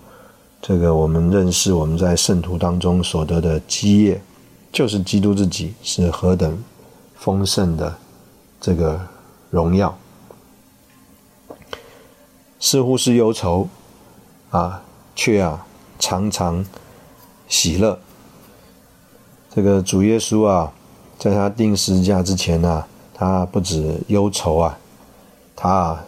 [0.61, 4.21] 这个我们认识我们在圣徒当中所得的基业，
[4.73, 6.61] 就是基督自己是何等
[7.15, 7.95] 丰盛的
[8.59, 8.99] 这个
[9.49, 9.97] 荣耀，
[12.59, 13.67] 似乎是忧愁，
[14.49, 14.81] 啊，
[15.15, 15.65] 却啊
[15.99, 16.65] 常常
[17.47, 17.99] 喜乐。
[19.53, 20.71] 这个主耶稣啊，
[21.17, 24.77] 在他定十字架之前呢，他不止忧愁啊，
[25.55, 26.05] 他啊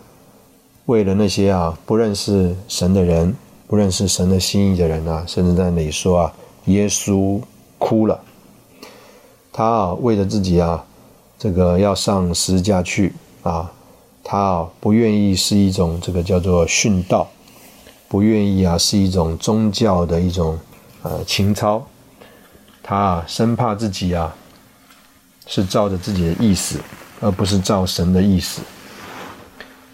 [0.86, 3.36] 为了那些啊不认识神的人、
[3.68, 6.34] 不认识神的心意的人啊，甚至在那里说啊，
[6.66, 7.42] 耶稣
[7.78, 8.20] 哭了。
[9.52, 10.84] 他啊，为了自己啊，
[11.38, 13.72] 这个要上十字架去啊，
[14.32, 17.28] 他啊不愿意是一种这个叫做殉道，
[18.08, 20.56] 不愿意啊是一种宗教的一种
[21.02, 21.84] 呃情操。
[22.84, 24.32] 他啊，生怕自己啊，
[25.48, 26.80] 是照着自己的意思，
[27.20, 28.62] 而不是照神的意思。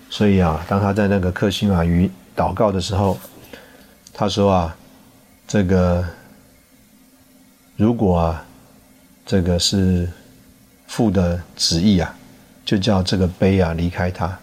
[0.09, 3.17] 所以啊，当他在那个克西马鱼祷告的时候，
[4.13, 4.75] 他说啊，
[5.47, 6.03] 这个
[7.77, 8.45] 如果啊，
[9.25, 10.09] 这个是
[10.87, 12.13] 父的旨意啊，
[12.65, 14.37] 就叫这个杯啊离开他。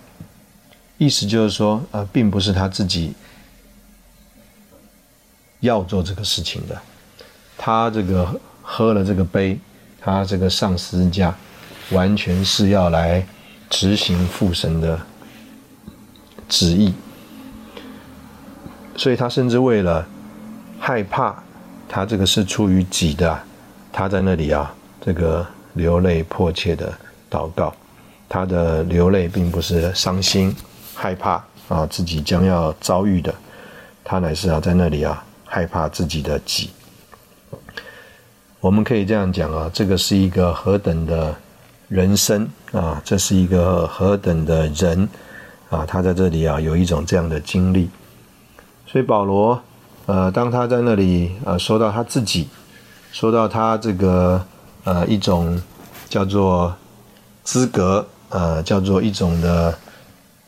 [0.97, 3.13] 意思就是说，呃，并不是他自己
[5.61, 6.81] 要做这个事情的。
[7.59, 9.59] 他这个喝了这个杯，
[10.01, 11.35] 他这个上十字架，
[11.91, 13.27] 完全是要来
[13.69, 15.01] 执行父神的
[16.49, 16.93] 旨意，
[18.97, 20.07] 所以他甚至为了
[20.79, 21.43] 害怕，
[21.89, 23.43] 他这个是出于己的，
[23.93, 26.93] 他在那里啊，这个流泪迫切的
[27.31, 27.75] 祷告，
[28.33, 30.57] 他的流泪并不是伤心
[30.95, 31.33] 害怕
[31.69, 33.35] 啊自己将要遭遇的，
[34.03, 36.71] 他乃是啊在那里啊害怕自己的己。
[38.59, 41.37] 我们可以这样讲啊，这个是一个何等的
[41.89, 45.07] 人生啊，这是一个何等的人
[45.69, 47.91] 啊，他在这里啊有一种这样的经历。
[48.87, 49.61] 所以保罗，
[50.07, 52.49] 呃，当他在那里呃说到他自己，
[53.13, 54.43] 说到他这个
[54.85, 55.61] 呃一种
[56.09, 56.75] 叫做
[57.45, 59.79] 资格，呃叫做一种的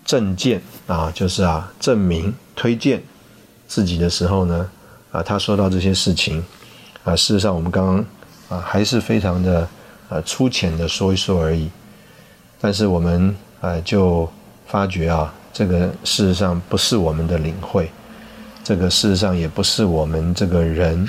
[0.05, 3.01] 证件啊，就是啊证明推荐
[3.69, 4.69] 自己的时候呢，
[5.13, 6.45] 啊他说到这些事情。
[7.05, 8.05] 啊，事实上，我们刚刚
[8.49, 9.69] 啊还是非常的
[10.09, 11.69] 呃粗浅的说一说而已。
[12.59, 14.27] 但是我们啊就
[14.67, 17.91] 发觉啊，这个事实上不是我们的领会，
[18.65, 21.07] 这个事实上也不是我们这个人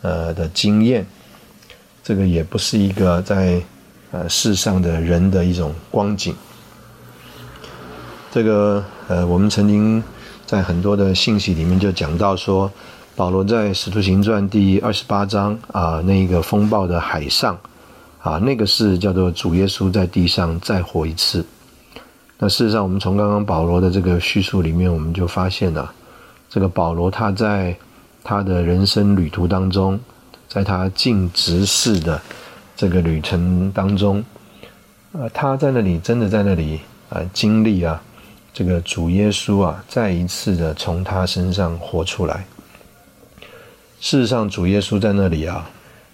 [0.00, 1.06] 呃的经验，
[2.02, 3.60] 这个也不是一个在
[4.10, 6.34] 呃世上的人的一种光景。
[8.30, 10.02] 这个呃，我们曾经
[10.46, 12.70] 在很多的信息里面就讲到说。
[13.16, 17.58] 保罗在《使徒行传》第二十八章啊，那个风暴的海上
[18.22, 21.44] 啊，那个是叫做主耶稣在地上再活一次。
[22.38, 25.92] 那事实上，我们从刚刚保罗的这个叙述里面，我们就发现了，
[26.48, 27.76] 这个保罗他在
[28.22, 29.98] 他的人生旅途当中，
[30.48, 32.22] 在他尽职事的
[32.78, 34.24] 这个旅程当中，
[35.10, 38.00] 呃，他在那里真的在那里啊经历啊，
[38.54, 42.46] 这个主耶稣啊再一次的从他身上活出来。
[44.00, 45.68] 事实上，主耶稣在那里啊，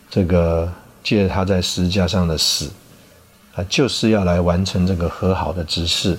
[0.09, 2.71] 这个借他在十字架上的死，
[3.55, 6.19] 啊，就是要来完成这个和好的指示，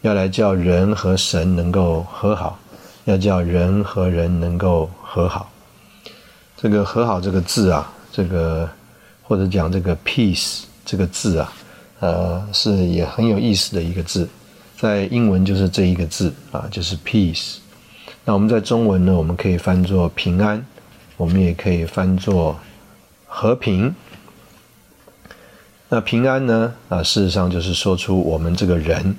[0.00, 2.58] 要来叫人和神能够和好，
[3.04, 5.48] 要叫人和人能够和好。
[6.56, 8.68] 这个“和好”这个字啊，这个
[9.26, 11.52] 或者讲这个 “peace” 这个字啊，
[12.00, 14.28] 呃，是也很有意思的一个字，
[14.78, 17.56] 在英文就是这一个字啊，就是 “peace”。
[18.24, 20.64] 那我们在中文呢，我们可以翻作“平安”。
[21.16, 22.54] 我们也可以翻作
[23.26, 23.94] 和平。
[25.88, 26.74] 那平安呢？
[26.90, 29.16] 啊，事实上就是说出我们这个人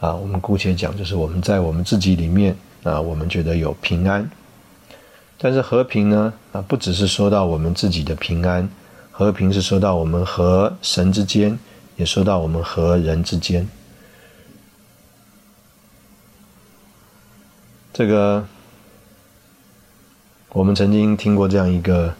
[0.00, 4.26] 啊，我们姑且讲，就是我们在我们自己里面啊，我们觉得有平安。
[5.36, 6.32] 但是和平呢？
[6.52, 8.66] 啊，不只是说到我们自己的平安，
[9.18, 11.58] 和平是说到我们和神之间，
[11.96, 13.66] 也说到我们和人之间。
[17.94, 18.46] 这个。
[20.50, 22.14] 我们曾经听过这样一个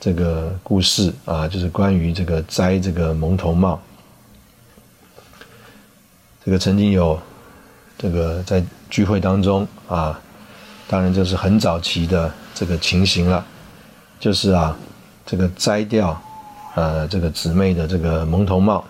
[0.00, 3.78] 这个故事啊，就是关于这个摘这个蒙头帽。
[6.42, 7.20] 这个曾经有
[7.98, 10.18] 这个在聚会当中啊，
[10.88, 13.44] 当然这是很早期的这个情形了，
[14.18, 14.74] 就是啊，
[15.26, 16.18] 这个摘掉
[16.74, 18.84] 呃这个姊妹的这个蒙头帽，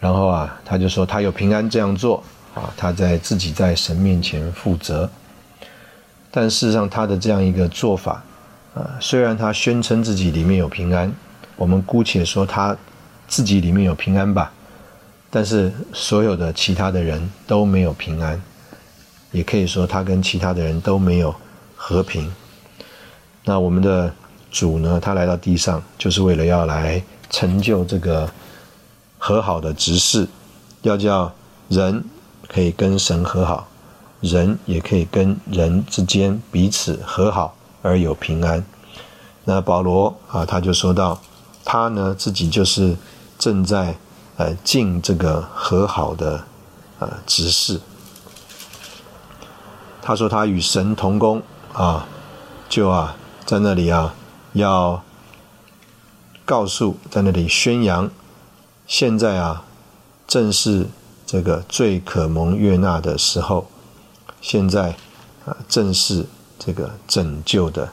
[0.00, 2.22] 然后啊，他就说他有平安这样做
[2.54, 5.08] 啊，他在自己在神面前负责。
[6.30, 8.22] 但事实上，他的这样一个做法，
[8.74, 11.12] 啊，虽然他宣称自己里面有平安，
[11.56, 12.76] 我们姑且说他
[13.26, 14.52] 自己里面有平安吧，
[15.30, 18.40] 但是所有的其他的人都没有平安，
[19.32, 21.34] 也可以说他跟其他的人都没有
[21.74, 22.30] 和平。
[23.44, 24.12] 那我们的
[24.50, 28.30] 主呢，他来到地上，就是为了要来成就这个
[29.18, 30.28] 和好的执事，
[30.82, 31.32] 要叫
[31.68, 32.04] 人
[32.48, 33.68] 可以跟神和好。
[34.20, 38.64] 人也可以跟人之间彼此和好而有平安。
[39.44, 41.20] 那保罗啊，他就说到，
[41.64, 42.96] 他呢自己就是
[43.38, 43.96] 正在
[44.36, 46.42] 呃尽这个和好的
[46.98, 47.80] 呃执事。
[50.02, 51.40] 他说他与神同工
[51.72, 52.04] 啊，
[52.68, 53.14] 就啊
[53.46, 54.12] 在那里啊
[54.52, 55.02] 要
[56.44, 58.10] 告诉，在那里宣扬，
[58.86, 59.64] 现在啊
[60.26, 60.86] 正是
[61.26, 63.68] 这个最可蒙悦纳的时候。
[64.40, 64.94] 现在
[65.44, 66.24] 啊，正是
[66.60, 67.88] 这个拯救的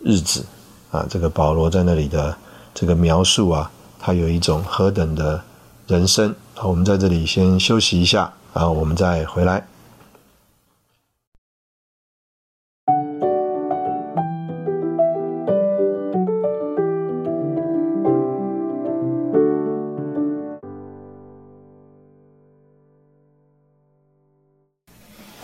[0.00, 0.46] 日子
[0.90, 1.04] 啊！
[1.10, 2.34] 这个保罗在那里的
[2.72, 5.42] 这个描述啊，他有一种何等的
[5.86, 6.34] 人生。
[6.54, 9.66] 好，我们在这里先休息一下，然后我们再回来。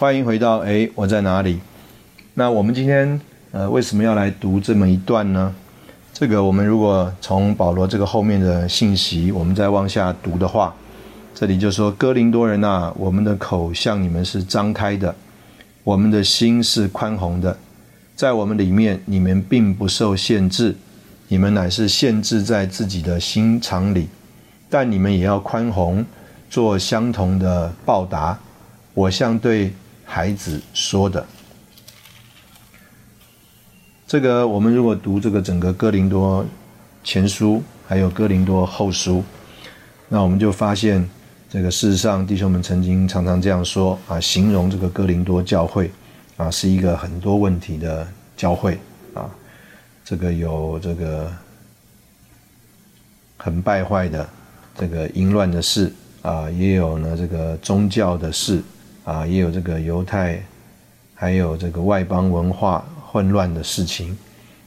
[0.01, 1.61] 欢迎回到哎，我在哪里？
[2.33, 3.21] 那我们今天
[3.53, 5.55] 呃为什么要来读这么一段呢？
[6.15, 10.75] 这个我们如果从保罗这个后面的信息，我们再往下读的话，
[11.35, 15.15] 这里就说哥林多人呐，我们的口向你们是张开的，
[15.85, 17.55] 我们的心是宽宏的，
[18.17, 20.75] 在我们里面你们并不受限制，
[21.29, 24.09] 你们乃是限制在自己的心肠里，
[24.71, 26.03] 但你们也要宽宏，
[26.49, 28.39] 做相同的报答。
[28.95, 29.71] 我像对。
[30.13, 31.25] 孩子说的，
[34.09, 36.45] 这个我们如果读这个整个哥林多
[37.05, 39.23] 前书，还有哥林多后书，
[40.09, 41.09] 那我们就发现，
[41.49, 45.89] 这个事实上弟兄们曾经常常这样说啊，形容这个哥林多教会
[46.37, 48.05] 啊，是一个很多问题的
[48.37, 48.81] 教会
[49.15, 49.31] 啊，
[50.05, 51.33] 这个有这个
[53.37, 54.29] 很败坏的
[54.77, 55.93] 这个淫乱的事
[56.23, 58.61] 啊，也有呢这个宗教的事。
[59.05, 60.41] 啊，也有这个犹太，
[61.15, 64.17] 还有这个外邦文化混乱的事情，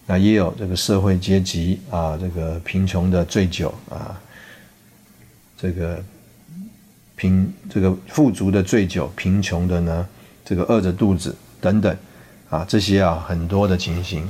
[0.05, 4.19] 那也有这个社会阶级啊，这个贫穷的醉酒啊，
[5.57, 6.03] 这个
[7.15, 10.07] 贫这个富足的醉酒，贫穷的呢，
[10.43, 11.95] 这个饿着肚子等等
[12.49, 14.27] 啊，这些啊很多的情形，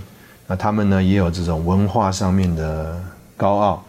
[0.47, 3.01] 那他们呢也有这种文化上面的
[3.37, 3.85] 高傲，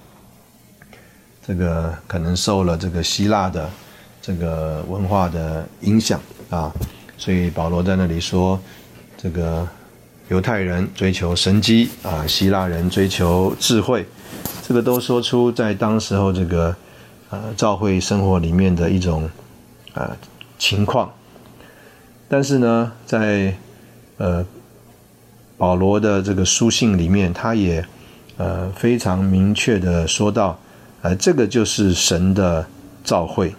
[1.46, 3.68] 这个可能受了这个希腊的。
[4.26, 6.18] 这个文化的影响
[6.48, 6.72] 啊，
[7.18, 8.58] 所以保罗在那里说，
[9.18, 9.68] 这个
[10.28, 14.06] 犹太人追求神机啊，希腊人追求智慧
[14.66, 16.74] 这个都说出在当时候这个
[17.28, 19.28] 呃教会生活里面的一种
[19.92, 20.16] 啊
[20.58, 21.12] 情况。
[22.26, 23.54] 但是呢，在
[24.16, 24.42] 呃
[25.58, 27.84] 保罗的这个书信里面，他也
[28.38, 30.58] 呃非常明确的说到，
[31.02, 32.66] 呃，这个就是神的
[33.04, 33.54] 召会。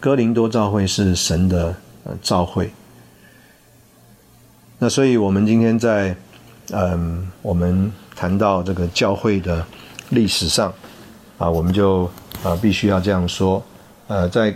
[0.00, 1.74] 哥林多教会是神的
[2.04, 2.72] 呃召会。
[4.78, 6.16] 那所以，我们今天在
[6.72, 9.64] 嗯，我们谈到这个教会的
[10.10, 10.72] 历史上
[11.38, 12.10] 啊，我们就
[12.42, 13.62] 啊必须要这样说，
[14.08, 14.54] 呃，在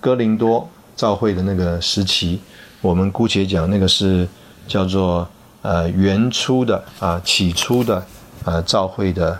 [0.00, 0.68] 哥林多。
[0.96, 2.38] 教会的那个时期，
[2.80, 4.28] 我们姑且讲那个是
[4.68, 5.28] 叫做
[5.60, 8.06] 呃原初的啊起初的
[8.44, 9.36] 呃教会的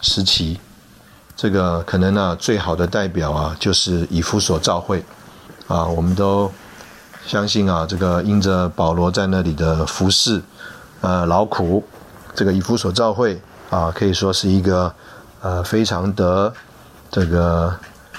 [0.00, 0.58] 时期，
[1.40, 5.02] 这个可能呢最好的代表啊就是以弗所教会
[5.68, 6.52] 啊，我们都
[7.24, 10.42] 相信啊这个因着保罗在那里的服侍
[11.00, 11.82] 呃劳苦，
[12.34, 14.94] 这个以弗所教会啊可以说是一个
[15.40, 16.52] 呃非常得
[17.10, 17.74] 这个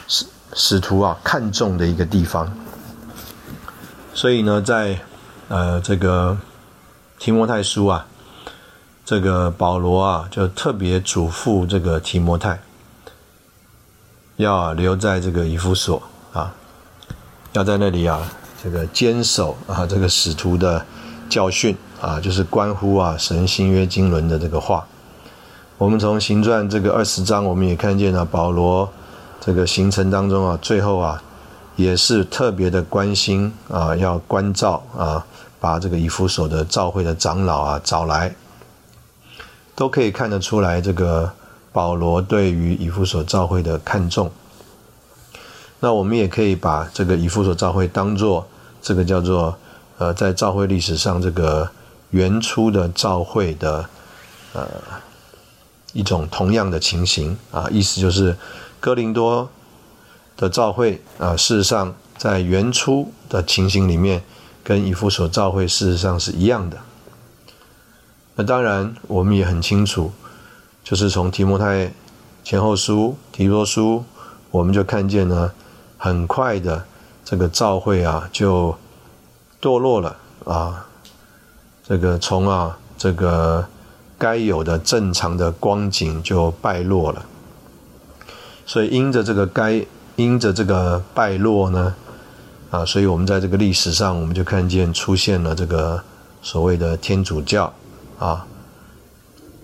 [0.07, 2.51] 使使徒啊看重的一个地方。
[4.15, 4.99] 所以呢，在
[5.47, 6.35] 呃这个
[7.19, 8.07] 提摩太书啊，
[9.05, 12.59] 这个保罗啊就特别嘱咐这个提摩太，
[14.37, 16.01] 要留在这个以弗所
[16.33, 16.53] 啊，
[17.53, 18.19] 要在那里啊
[18.63, 20.85] 这个坚守啊这个使徒的
[21.29, 24.87] 教训啊，就是关乎啊神新约经纶的这个话。
[25.77, 28.91] 我们从行传这个二十章，我们也看见了保罗
[29.39, 31.21] 这个行程当中啊，最后啊。
[31.77, 35.25] 也是特别的关心啊，要关照啊，
[35.59, 38.35] 把这个以弗所的召会的长老啊找来，
[39.73, 41.31] 都可以看得出来，这个
[41.71, 44.31] 保罗对于以弗所教会的看重。
[45.79, 48.47] 那我们也可以把这个以弗所教会当做
[48.81, 49.57] 这个叫做
[49.97, 51.69] 呃，在教会历史上这个
[52.11, 53.89] 原初的教会的
[54.53, 54.67] 呃
[55.93, 58.37] 一种同样的情形啊，意思就是
[58.79, 59.49] 哥林多。
[60.37, 64.23] 的教会啊，事实上在原初的情形里面，
[64.63, 66.77] 跟以弗所召会事实上是一样的。
[68.33, 70.11] 那当然，我们也很清楚，
[70.83, 71.91] 就是从提摩太
[72.43, 74.03] 前后书、提多书，
[74.49, 75.51] 我们就看见呢，
[75.97, 76.85] 很快的
[77.23, 78.75] 这个教会啊，就
[79.61, 80.15] 堕落了
[80.45, 80.85] 啊，
[81.87, 83.65] 这个从啊这个
[84.17, 87.25] 该有的正常的光景就败落了，
[88.65, 89.85] 所以因着这个该。
[90.17, 91.95] 因着这个败落呢，
[92.69, 96.03] 啊，所以我们在这个历史上，我们就看见出现了这个
[96.43, 97.73] 所谓的天主教，
[98.19, 98.45] 啊，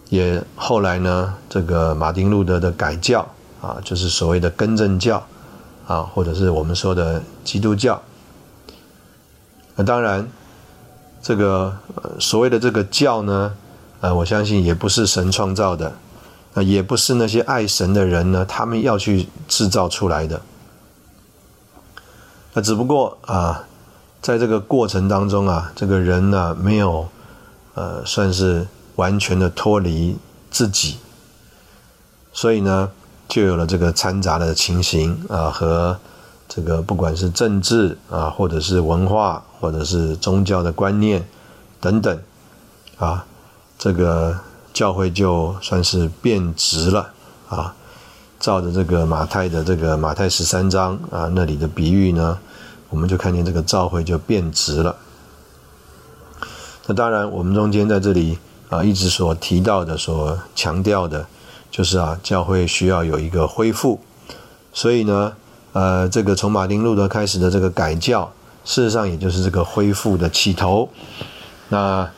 [0.09, 3.27] 也后来呢，这个马丁路德的改教，
[3.61, 5.25] 啊，就是所谓的更正教，
[5.87, 8.01] 啊，或者是我们说的基督教。
[9.75, 10.27] 那当然，
[11.21, 11.77] 这个
[12.19, 13.53] 所谓的这个教呢，
[14.01, 15.93] 呃，我相信也不是神创造的。
[16.53, 20.41] 啊，也不是那些爱神的人呢，他们要去制造出来的。
[22.53, 23.63] 那只不过啊，
[24.23, 27.07] 在这个过程当中啊，这个人呢没有
[27.75, 28.65] 呃，算是
[28.97, 30.17] 完全的脱离
[30.51, 30.97] 自己，
[32.33, 32.91] 所以呢，
[33.27, 35.97] 就有了这个掺杂的情形啊，和
[36.49, 41.25] 这个不管是政治啊，或者是文化，或者是宗教的观念
[41.79, 42.19] 等等
[42.97, 43.25] 啊，
[43.79, 44.37] 这个。
[44.73, 47.09] 教会就算是变直了
[47.49, 47.73] 啊！
[48.39, 52.37] 照着这个马太的这个马太十三章啊那里的比喻呢，
[52.91, 54.95] 我们就看见这个教会就变直了。
[56.85, 58.37] 那当然，我们中间在这里
[58.69, 61.25] 啊一直所提到的、所强调的，
[61.71, 63.99] 就是啊教会需要有一个恢复。
[64.73, 65.33] 所以呢，
[65.73, 68.31] 呃，这个从马丁路德开始的这个改教，
[68.65, 70.89] 事实上也就是这个恢复的起头。
[71.69, 72.09] 那。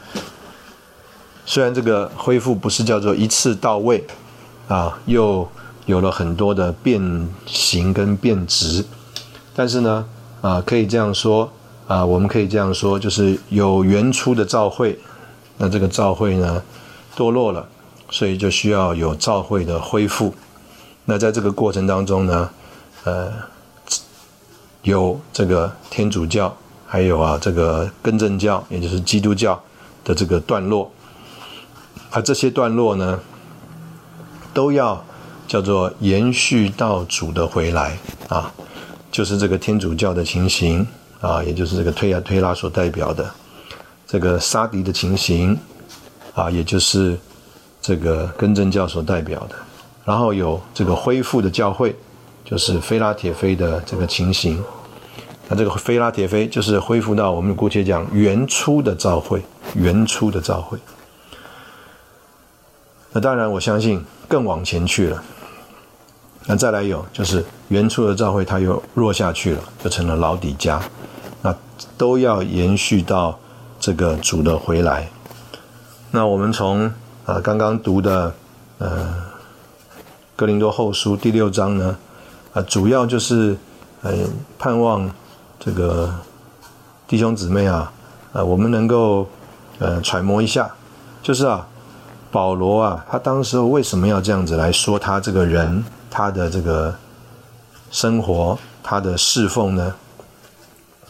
[1.46, 4.06] 虽然这个恢复不是叫做一次到位，
[4.68, 5.50] 啊，又
[5.88, 8.86] 有了很多的变形跟变质，
[9.56, 10.06] 但是呢，
[10.42, 11.52] 啊，可以这样说，
[11.88, 15.00] 啊，我们可以这样说，就是有原初的召会，
[15.62, 16.64] 那这个教会呢
[17.16, 17.68] 堕落了，
[18.10, 20.34] 所以就需要有教会的恢复。
[21.04, 22.50] 那在这个过程当中呢，
[23.04, 23.30] 呃，
[24.84, 26.56] 有这个天主教，
[26.88, 29.62] 还有啊这个更正教，也就是基督教
[30.06, 30.90] 的这个段落。
[32.12, 33.20] 而这些段落呢，
[34.54, 35.04] 都要
[35.48, 37.98] 叫做延续到主的回来
[38.30, 38.52] 啊，
[39.12, 40.88] 就是这个天主教的情形
[41.20, 43.30] 啊，也就是这个推啊推拉所代表的
[44.12, 45.56] 这个杀敌的情形
[46.34, 47.16] 啊，也就是
[47.80, 49.56] 这个根正教所代表的，
[50.04, 51.96] 然后有这个恢复的教会，
[52.44, 54.60] 就是菲拉铁菲的这个情形。
[55.48, 59.44] 那这个菲拉铁菲就是恢复到我们姑且讲原初的教会，
[59.76, 60.80] 原初的教会。
[63.14, 65.22] 那那当然，我相信更往前去了。
[66.46, 70.82] 那再来有就是原初的教会，它又弱下去了，就成了老底家。
[71.42, 71.54] 那
[71.98, 73.38] 都要延续到
[73.80, 75.10] 这个主的回来。
[76.12, 76.92] 那我们从
[77.26, 78.34] 啊刚刚读的
[78.80, 79.16] 呃
[80.36, 81.98] 哥林多后书第六章呢，
[82.54, 83.58] 啊主要就是
[84.02, 84.12] 呃
[84.58, 85.10] 盼望
[85.60, 86.14] 这个
[87.08, 87.92] 弟兄姊妹啊，
[88.34, 89.28] 呃我们能够
[89.80, 90.70] 呃揣摩一下，
[91.22, 91.68] 就是啊
[92.32, 96.96] 保罗啊他当时候为什么要这样子来说他这个人他的这个
[97.92, 99.94] 生活他的侍奉呢？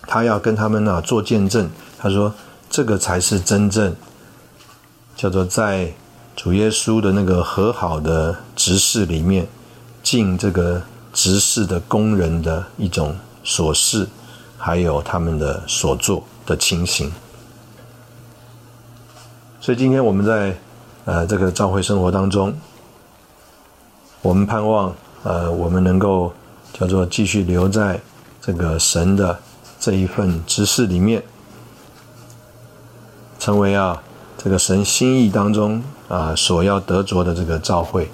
[0.08, 2.34] 他要跟他们呢做见证，他说
[2.70, 3.96] 这个才是真正
[5.16, 5.92] 叫做在
[6.36, 9.48] 主耶稣的那个和好的执事里面
[10.04, 14.08] 尽这个执事的工人的一种所事，
[14.58, 17.12] 还有他们的所做的情形。
[19.60, 20.56] 所以今天我们在
[21.06, 22.54] 呃这个教会生活当中，
[24.22, 26.32] 我们盼望呃我们能够
[26.72, 28.00] 叫做继续留在
[28.42, 29.40] 这个神的。
[29.82, 31.24] 这一份执事里面，
[33.40, 34.04] 成为啊
[34.38, 38.10] 这个神心意当中啊所要得着的这个召会。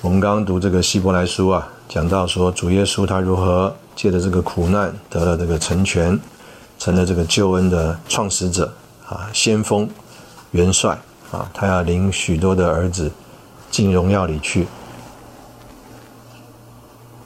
[0.00, 6.18] 我们刚刚读这个希伯来书啊，讲到说主耶稣他如何借着这个苦难得了这个成全，
[6.78, 8.72] 成了这个救恩的创始者
[9.08, 9.88] 啊先锋
[10.52, 10.96] 元帅
[11.32, 13.10] 啊，他要领许多的儿子
[13.70, 14.68] 进荣耀里去。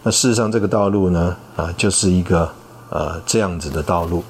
[0.02, 2.50] 那事实上，这个道路呢，啊，就是一个
[2.88, 4.24] 呃这样子的道路。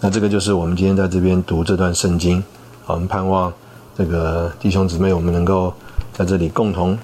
[0.00, 2.42] 那这个就是我们今天在这边读这段圣经，
[2.86, 3.52] 我们盼望
[3.96, 5.72] 这个弟兄姊妹，我们能够
[6.12, 6.98] 在这里共同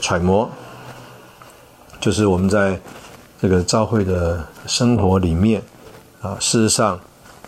[0.00, 0.48] 揣摩，
[2.00, 2.80] 就是我们在
[3.40, 5.62] 这个教会的生活里面，
[6.20, 6.98] 啊，事实上，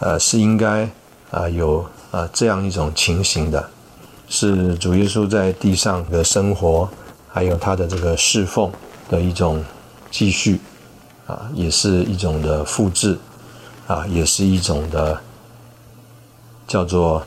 [0.01, 0.88] 呃，是应该
[1.30, 3.68] 啊有啊这样一种情形的，
[4.28, 6.88] 是主耶稣在地上的生活，
[7.28, 8.70] 还有他的这个侍奉。
[9.11, 9.64] 的一种
[10.11, 10.61] 继续，
[11.26, 13.16] 啊，也是一种的复制，
[13.89, 15.20] 啊，也是一种的
[16.68, 17.26] 叫做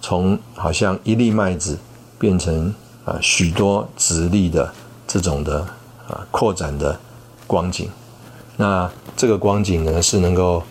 [0.00, 1.78] 从好像一粒麦子
[2.18, 2.74] 变成
[3.04, 4.72] 啊许多直立的
[5.06, 5.60] 这种的
[6.08, 6.98] 啊扩展的
[7.46, 7.90] 光景。
[8.56, 10.62] 那这个光景呢，是能够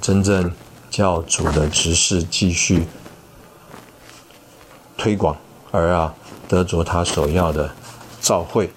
[0.00, 0.50] 真正
[0.88, 2.86] 叫主的执事继续
[4.96, 5.36] 推广，
[5.70, 6.14] 而啊
[6.48, 7.70] 得着他所要的。
[8.18, 8.68] 召会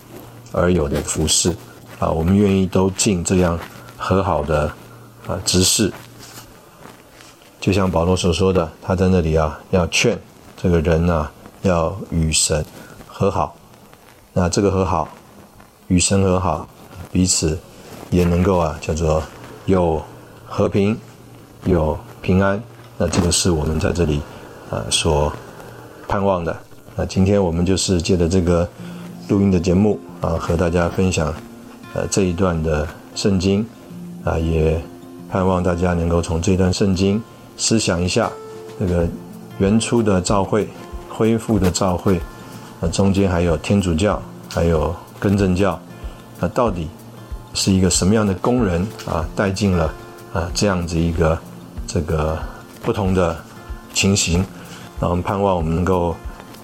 [0.51, 1.55] 而有的服饰
[1.97, 3.57] 啊，我们愿意都尽这样
[3.97, 4.71] 和好的
[5.29, 5.93] 啊执事，
[7.61, 10.19] 就像保罗所说的，他在那里啊要劝
[10.57, 11.29] 这个人呐
[11.61, 12.65] 要与神
[13.07, 13.55] 和好，
[14.33, 15.07] 那这个和好
[15.87, 16.67] 与神和好，
[17.11, 17.59] 彼此
[18.09, 19.21] 也能够啊叫做
[19.67, 20.03] 有
[20.47, 20.97] 和平
[21.65, 22.59] 有平安，
[22.97, 24.19] 那这个是我们在这里
[24.71, 25.31] 啊所
[26.07, 26.57] 盼望的。
[26.95, 28.67] 那今天我们就是借着这个。
[29.29, 31.31] 录音的节目啊，和大家分享
[31.93, 33.63] 呃这一段的圣经
[34.23, 34.83] 啊，也
[35.29, 37.21] 盼望大家能够从这段圣经
[37.55, 38.31] 思想一下
[38.79, 39.07] 这个
[39.57, 40.67] 原初的教会、
[41.07, 42.19] 恢复的教会，
[42.79, 44.21] 那中间还有天主教，
[44.53, 45.79] 还有更正教，
[46.39, 46.87] 那到底
[47.53, 49.93] 是一个什么样的工人啊，带进了
[50.33, 51.37] 啊这样子一个
[51.85, 52.37] 这个
[52.81, 53.37] 不同的
[53.93, 54.43] 情形，
[54.99, 56.15] 那我们盼望我们能够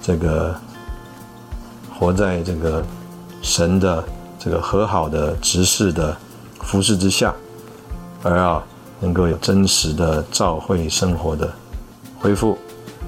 [0.01, 0.55] 这个。
[1.97, 2.83] 活在这个
[3.41, 4.03] 神的
[4.37, 6.13] 这个和好的执事的
[6.59, 7.33] 服饰之下，
[8.25, 8.63] 而啊
[8.99, 11.53] 能够有真实的照会生活的
[12.17, 12.57] 恢复。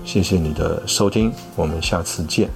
[0.05, 2.47] 谢谢你的收听，我们下次见。